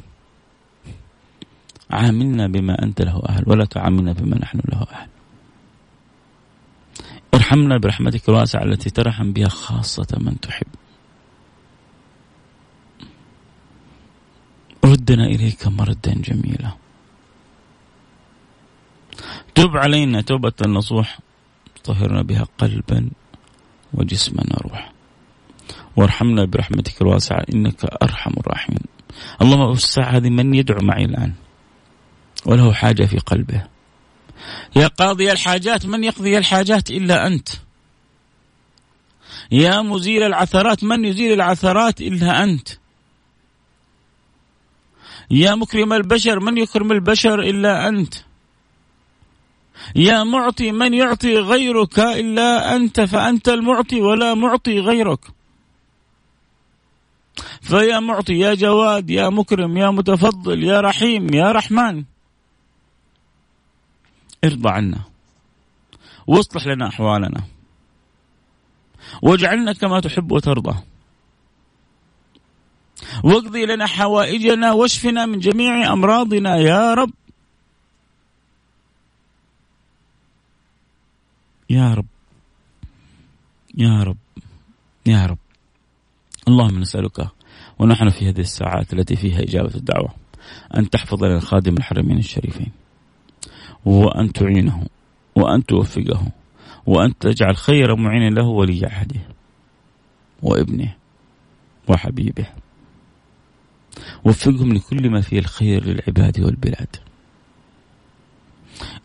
عاملنا 1.91 2.47
بما 2.47 2.83
أنت 2.83 3.03
له 3.03 3.23
أهل 3.29 3.45
ولا 3.47 3.65
تعاملنا 3.65 4.13
بما 4.13 4.39
نحن 4.39 4.61
له 4.69 4.87
أهل. 4.93 5.10
ارحمنا 7.51 7.79
برحمتك 7.79 8.29
الواسعة 8.29 8.63
التي 8.63 8.91
ترحم 8.91 9.33
بها 9.33 9.49
خاصة 9.49 10.07
من 10.21 10.41
تحب. 10.41 10.67
ردنا 14.85 15.25
إليك 15.25 15.67
مردا 15.67 16.15
جميلا. 16.15 16.73
تب 19.55 19.77
علينا 19.77 20.21
توبة 20.21 20.53
نصوح 20.67 21.19
طهرنا 21.85 22.23
بها 22.23 22.47
قلبا 22.59 23.11
وجسما 23.95 24.45
وروحا. 24.55 24.93
وارحمنا 25.97 26.45
برحمتك 26.45 27.03
الواسعة 27.03 27.45
إنك 27.55 27.85
أرحم 27.85 28.33
الراحمين. 28.39 28.87
اللهم 29.43 29.73
الساعة 29.73 30.11
هذه 30.17 30.31
من 30.31 30.55
يدعو 30.55 30.79
معي 30.83 31.05
الآن 31.05 31.33
وله 32.47 32.73
حاجة 32.73 33.05
في 33.05 33.19
قلبه. 33.19 33.80
يا 34.77 34.87
قاضي 34.87 35.33
الحاجات 35.33 35.87
من 35.87 36.05
يقضي 36.05 36.39
الحاجات 36.39 36.91
إلا 36.91 37.27
أنت؟ 37.27 37.49
يا 39.53 39.83
مزيل 39.83 40.23
العثرات 40.23 40.85
من 40.85 41.05
يزيل 41.05 41.33
العثرات 41.33 42.01
إلا 42.01 42.43
أنت؟ 42.45 42.69
يا 45.31 45.55
مكرم 45.55 45.93
البشر 45.93 46.41
من 46.41 46.59
يكرم 46.59 46.93
البشر 46.93 47.41
إلا 47.41 47.89
أنت؟ 47.89 48.15
يا 49.97 50.25
معطي 50.25 50.73
من 50.73 50.95
يعطي 50.95 51.39
غيرك 51.39 51.99
إلا 51.99 52.77
أنت؟ 52.77 53.01
فأنت 53.01 53.49
المعطي 53.49 54.01
ولا 54.01 54.35
معطي 54.35 54.81
غيرك. 54.81 55.21
فيا 57.61 58.01
معطي 58.01 58.39
يا 58.39 58.55
جواد 58.55 59.11
يا 59.11 59.29
مكرم 59.29 59.77
يا 59.77 59.91
متفضل 59.91 60.65
يا 60.65 60.81
رحيم 60.81 61.35
يا 61.35 61.53
رحمن. 61.53 62.05
ارضى 64.45 64.69
عنا. 64.69 65.01
واصلح 66.27 66.67
لنا 66.67 66.89
أحوالنا. 66.89 67.45
واجعلنا 69.23 69.73
كما 69.73 70.01
تحب 70.01 70.33
وترضى. 70.33 70.77
واقضي 73.25 73.67
لنا 73.67 73.87
حوائجنا 73.87 74.73
واشفنا 74.73 75.27
من 75.27 75.39
جميع 75.39 75.93
أمراضنا 75.93 76.57
يا 76.57 76.95
رب. 76.95 77.11
يا 81.71 81.95
رب. 81.95 82.07
يا 83.75 84.03
رب. 84.03 84.17
يا 85.07 85.27
رب. 85.27 85.39
اللهم 86.49 86.79
نسألك 86.79 87.29
ونحن 87.79 88.09
في 88.09 88.29
هذه 88.29 88.41
الساعات 88.41 88.93
التي 88.93 89.17
فيها 89.17 89.43
إجابة 89.43 89.75
الدعوة 89.75 90.15
أن 90.77 90.91
تحفظ 90.91 91.25
لنا 91.25 91.41
خادم 91.41 91.77
الحرمين 91.77 92.19
الشريفين. 92.19 92.73
وأن 93.85 94.33
تعينه 94.33 94.87
وأن 95.37 95.67
توفقه 95.67 96.27
وأن 96.87 97.19
تجعل 97.19 97.57
خير 97.57 97.97
معين 97.97 98.35
له 98.35 98.47
ولي 98.47 98.87
عهده 98.87 99.21
وابنه 100.43 100.95
وحبيبه. 101.89 102.47
وفقهم 104.25 104.73
لكل 104.73 105.11
ما 105.11 105.21
فيه 105.21 105.39
الخير 105.39 105.85
للعباد 105.85 106.41
والبلاد. 106.41 106.97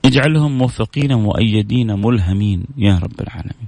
اجعلهم 0.06 0.58
موفقين 0.58 1.14
مؤيدين 1.14 1.92
ملهمين 2.02 2.66
يا 2.78 3.00
رب 3.00 3.22
العالمين. 3.22 3.68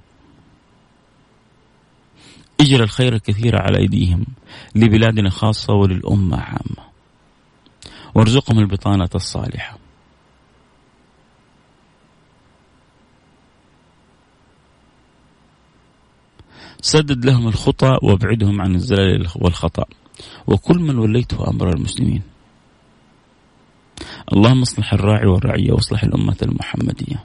اجرى 2.61 2.83
الخير 2.83 3.13
الكثير 3.13 3.61
على 3.61 3.77
أيديهم 3.77 4.25
لبلادنا 4.75 5.29
خاصة 5.29 5.73
وللأمة 5.73 6.37
عامة. 6.37 6.87
وارزقهم 8.15 8.59
البطانة 8.59 9.09
الصالحة. 9.15 9.86
سدد 16.87 17.25
لهم 17.25 17.47
الخطى 17.47 17.97
وابعدهم 18.03 18.61
عن 18.61 18.75
الزلل 18.75 19.27
والخطأ. 19.35 19.85
وكل 20.47 20.79
من 20.79 20.97
وليته 20.99 21.49
أمر 21.49 21.69
المسلمين. 21.69 22.21
اللهم 24.33 24.61
اصلح 24.61 24.93
الراعي 24.93 25.27
والرعية 25.27 25.71
واصلح 25.71 26.03
الأمة 26.03 26.37
المحمدية. 26.41 27.23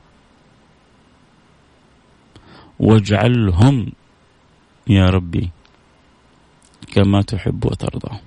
واجعلهم 2.79 3.93
يا 4.89 5.07
ربي 5.07 5.51
كما 6.93 7.23
تحب 7.23 7.65
وترضى. 7.65 8.19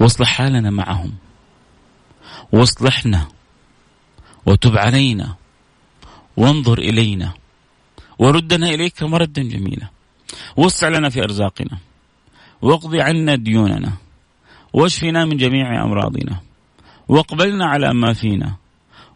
واصلح 0.00 0.28
حالنا 0.28 0.70
معهم. 0.70 1.12
واصلحنا 2.52 3.28
وتب 4.46 4.76
علينا. 4.76 5.36
وانظر 6.36 6.78
إلينا. 6.78 7.34
وردنا 8.18 8.68
إليك 8.68 9.02
مردا 9.02 9.42
جميلا. 9.42 9.99
وسع 10.56 10.88
لنا 10.88 11.08
في 11.08 11.22
أرزاقنا. 11.22 11.78
واقضي 12.62 13.00
عنا 13.00 13.34
ديوننا. 13.34 13.92
واشفنا 14.72 15.24
من 15.24 15.36
جميع 15.36 15.84
أمراضنا. 15.84 16.40
واقبلنا 17.08 17.66
على 17.66 17.94
ما 17.94 18.12
فينا. 18.12 18.54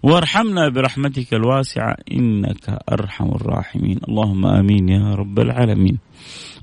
وارحمنا 0.03 0.68
برحمتك 0.68 1.35
الواسعة. 1.35 1.97
إنك 2.12 2.78
أرحم 2.93 3.28
الراحمين. 3.28 4.01
اللهم 4.09 4.47
آمين 4.47 4.89
يا 4.89 5.14
رب 5.14 5.39
العالمين. 5.39 5.99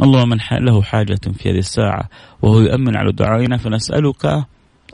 اللهم 0.02 0.30
من 0.30 0.38
له 0.52 0.82
حاجة 0.82 1.20
في 1.34 1.52
هذه 1.52 1.60
الساعة 1.60 2.10
وهو 2.42 2.60
يؤمن 2.60 2.96
على 2.96 3.12
دعائنا. 3.12 3.58
فنسألك 3.58 4.26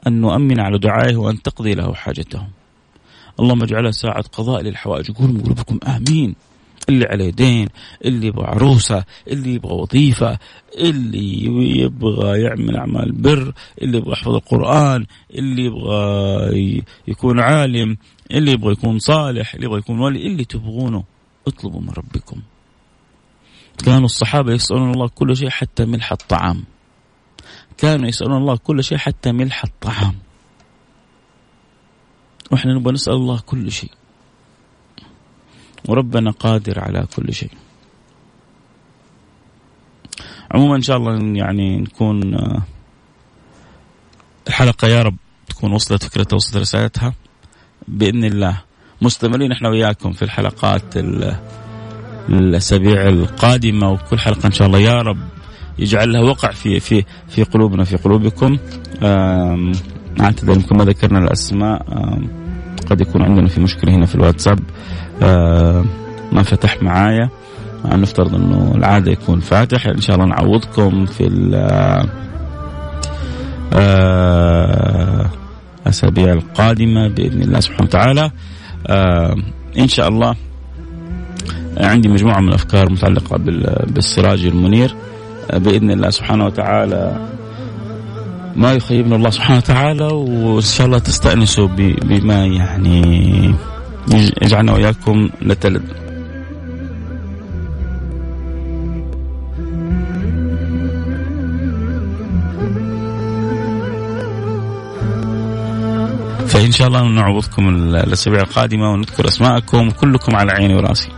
أن 0.07 0.21
نؤمن 0.21 0.59
على 0.59 0.77
دعائه 0.77 1.15
وأن 1.15 1.41
تقضي 1.41 1.73
له 1.73 1.93
حاجته. 1.93 2.47
اللهم 3.39 3.63
اجعلها 3.63 3.91
ساعة 3.91 4.21
قضاء 4.21 4.61
للحوائج. 4.61 5.11
قولوا 5.11 5.41
قلوبكم 5.41 5.79
آمين. 5.87 6.35
اللي 6.89 7.05
عليه 7.05 7.29
دين 7.29 7.69
اللي 8.05 8.27
يبغى 8.27 8.45
عروسة 8.45 9.03
اللي 9.27 9.53
يبغى 9.53 9.73
وظيفة 9.73 10.39
اللي 10.77 11.45
يبغى 11.79 12.41
يعمل 12.41 12.77
أعمال 12.77 13.11
بر 13.11 13.53
اللي 13.81 13.97
يبغى 13.97 14.11
يحفظ 14.11 14.35
القرآن 14.35 15.05
اللي 15.35 15.65
يبغى 15.65 16.83
يكون 17.07 17.39
عالم 17.39 17.97
اللي 18.31 18.51
يبغى 18.51 18.71
يكون 18.71 18.99
صالح 18.99 19.53
اللي 19.53 19.65
يبغى 19.65 19.79
يكون 19.79 19.99
ولي 19.99 20.27
اللي 20.27 20.45
تبغونه 20.45 21.03
اطلبوا 21.47 21.81
من 21.81 21.89
ربكم. 21.89 22.41
كانوا 23.85 24.05
الصحابة 24.05 24.53
يسألون 24.53 24.91
الله 24.91 25.07
كل 25.07 25.37
شيء 25.37 25.49
حتى 25.49 25.85
ملح 25.85 26.11
الطعام. 26.11 26.63
كانوا 27.77 28.07
يسألون 28.07 28.37
الله 28.37 28.57
كل 28.57 28.83
شيء 28.83 28.97
حتى 28.97 29.31
ملح 29.31 29.63
الطعام. 29.63 30.15
وإحنا 32.51 32.73
نبغى 32.73 32.93
نسأل 32.93 33.13
الله 33.13 33.39
كل 33.39 33.71
شيء. 33.71 33.91
وربنا 35.85 36.31
قادر 36.31 36.79
على 36.79 37.05
كل 37.15 37.33
شيء. 37.33 37.51
عموما 40.51 40.75
إن 40.75 40.81
شاء 40.81 40.97
الله 40.97 41.37
يعني 41.37 41.77
نكون 41.77 42.33
آه، 42.33 42.61
الحلقة 44.47 44.87
يا 44.87 45.01
رب 45.01 45.15
تكون 45.49 45.73
وصلت 45.73 46.03
فكرتها 46.03 46.35
وصلت 46.35 46.57
رسالتها. 46.57 47.13
بإذن 47.87 48.23
الله 48.23 48.61
مستمرين 49.01 49.51
إحنا 49.51 49.69
وياكم 49.69 50.11
في 50.11 50.21
الحلقات 50.21 50.83
الأسابيع 52.29 53.07
القادمة 53.07 53.91
وكل 53.91 54.19
حلقة 54.19 54.45
إن 54.45 54.51
شاء 54.51 54.67
الله 54.67 54.79
يا 54.79 55.01
رب 55.01 55.17
يجعل 55.79 56.13
لها 56.13 56.21
وقع 56.21 56.51
في 56.51 56.79
في 56.79 57.03
في 57.27 57.43
قلوبنا 57.43 57.83
في 57.83 57.97
قلوبكم. 57.97 58.57
اعتذر 60.21 60.53
يمكن 60.53 60.77
ما 60.77 60.85
ذكرنا 60.85 61.19
الأسماء. 61.19 61.85
قد 62.89 63.01
يكون 63.01 63.21
عندنا 63.21 63.47
في 63.47 63.61
مشكلة 63.61 63.95
هنا 63.95 64.05
في 64.05 64.15
الواتساب. 64.15 64.59
ما 66.31 66.43
فتح 66.43 66.83
معايا. 66.83 67.29
نفترض 67.85 68.35
إنه 68.35 68.73
العادة 68.75 69.11
يكون 69.11 69.39
فاتح. 69.39 69.87
إن 69.87 70.01
شاء 70.01 70.15
الله 70.15 70.27
نعوضكم 70.27 71.05
في 71.05 71.27
الاسابيع 75.85 76.33
القادمة 76.33 77.07
بإذن 77.07 77.41
الله 77.41 77.59
سبحانه 77.59 77.83
وتعالى. 77.83 78.31
إن 79.79 79.87
شاء 79.87 80.07
الله 80.07 80.35
عندي 81.77 82.09
مجموعة 82.09 82.39
من 82.39 82.49
الأفكار 82.49 82.91
متعلقة 82.91 83.37
بالسراج 83.87 84.45
المنير. 84.45 84.95
بإذن 85.53 85.91
الله 85.91 86.09
سبحانه 86.09 86.45
وتعالى 86.45 87.27
ما 88.55 88.73
يخيبنا 88.73 89.15
الله 89.15 89.29
سبحانه 89.29 89.57
وتعالى 89.57 90.05
وإن 90.05 90.61
شاء 90.61 90.87
الله 90.87 90.99
تستأنسوا 90.99 91.67
بما 92.01 92.45
يعني 92.45 93.55
يجعلنا 94.13 94.73
واياكم 94.73 95.29
نتلد 95.41 96.07
فإن 106.47 106.71
شاء 106.71 106.87
الله 106.87 107.03
نعوضكم 107.03 107.69
الأسابيع 107.69 108.41
القادمة 108.41 108.91
ونذكر 108.91 109.27
أسماءكم 109.27 109.89
كلكم 109.89 110.35
على 110.35 110.51
عيني 110.51 110.75
وراسي. 110.75 111.09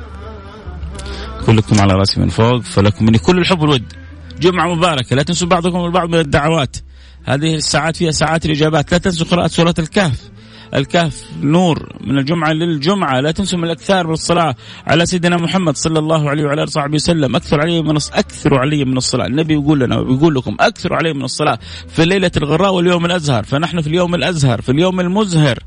كلكم 1.45 1.81
على 1.81 1.93
راسي 1.93 2.19
من 2.19 2.29
فوق 2.29 2.61
فلكم 2.61 3.05
مني 3.05 3.17
كل 3.17 3.37
الحب 3.37 3.61
والود. 3.61 3.93
جمعة 4.39 4.75
مباركة 4.75 5.15
لا 5.15 5.23
تنسوا 5.23 5.47
بعضكم 5.47 5.85
البعض 5.85 6.09
من 6.09 6.19
الدعوات. 6.19 6.77
هذه 7.23 7.55
الساعات 7.55 7.95
فيها 7.95 8.11
ساعات 8.11 8.45
الإجابات 8.45 8.91
لا 8.91 8.97
تنسوا 8.97 9.27
قراءة 9.27 9.47
سورة 9.47 9.75
الكهف. 9.79 10.29
الكهف 10.75 11.23
نور 11.41 11.93
من 12.01 12.17
الجمعة 12.17 12.51
للجمعة. 12.51 13.19
لا 13.19 13.31
تنسوا 13.31 13.59
من 13.59 13.63
الأكثار 13.63 14.07
من 14.07 14.13
الصلاة 14.13 14.55
على 14.87 15.05
سيدنا 15.05 15.37
محمد 15.37 15.77
صلى 15.77 15.99
الله 15.99 16.29
عليه 16.29 16.43
وعلى 16.43 16.53
آله 16.53 16.63
وصحبه 16.63 16.95
وسلم. 16.95 17.35
أكثر 17.35 17.61
علي 17.61 17.81
من 17.81 17.95
أكثروا 17.95 18.59
علي 18.59 18.85
من 18.85 18.97
الصلاة. 18.97 19.27
النبي 19.27 19.53
يقول 19.53 19.79
لنا 19.79 19.99
ويقول 19.99 20.35
لكم 20.35 20.55
أكثروا 20.59 20.97
علي 20.97 21.13
من 21.13 21.23
الصلاة 21.23 21.59
في 21.87 22.03
الليلة 22.03 22.31
الغراء 22.37 22.73
واليوم 22.73 23.05
الأزهر. 23.05 23.43
فنحن 23.43 23.81
في 23.81 23.87
اليوم 23.87 24.15
الأزهر 24.15 24.61
في 24.61 24.71
اليوم 24.71 24.99
المزهر. 24.99 25.59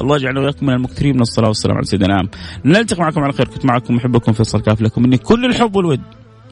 الله 0.00 0.16
يجعلنا 0.16 0.40
وياكم 0.40 0.66
من 0.66 0.72
المكثرين 0.72 1.14
من 1.14 1.22
الصلاة 1.22 1.48
والسلام 1.48 1.76
على 1.76 1.86
سيدنا 1.86 2.28
نلتقي 2.64 3.02
معكم 3.02 3.20
على 3.20 3.32
خير. 3.32 3.48
كنت 3.48 3.64
معكم 3.64 3.94
محبكم 3.94 4.32
فيصل 4.32 4.60
كاف 4.60 4.80
لكم 4.80 5.02
مني 5.02 5.18
كل 5.18 5.44
الحب 5.44 5.76
والود. 5.76 6.00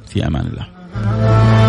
في 0.07 0.27
أمان 0.27 0.47
الله. 0.47 1.64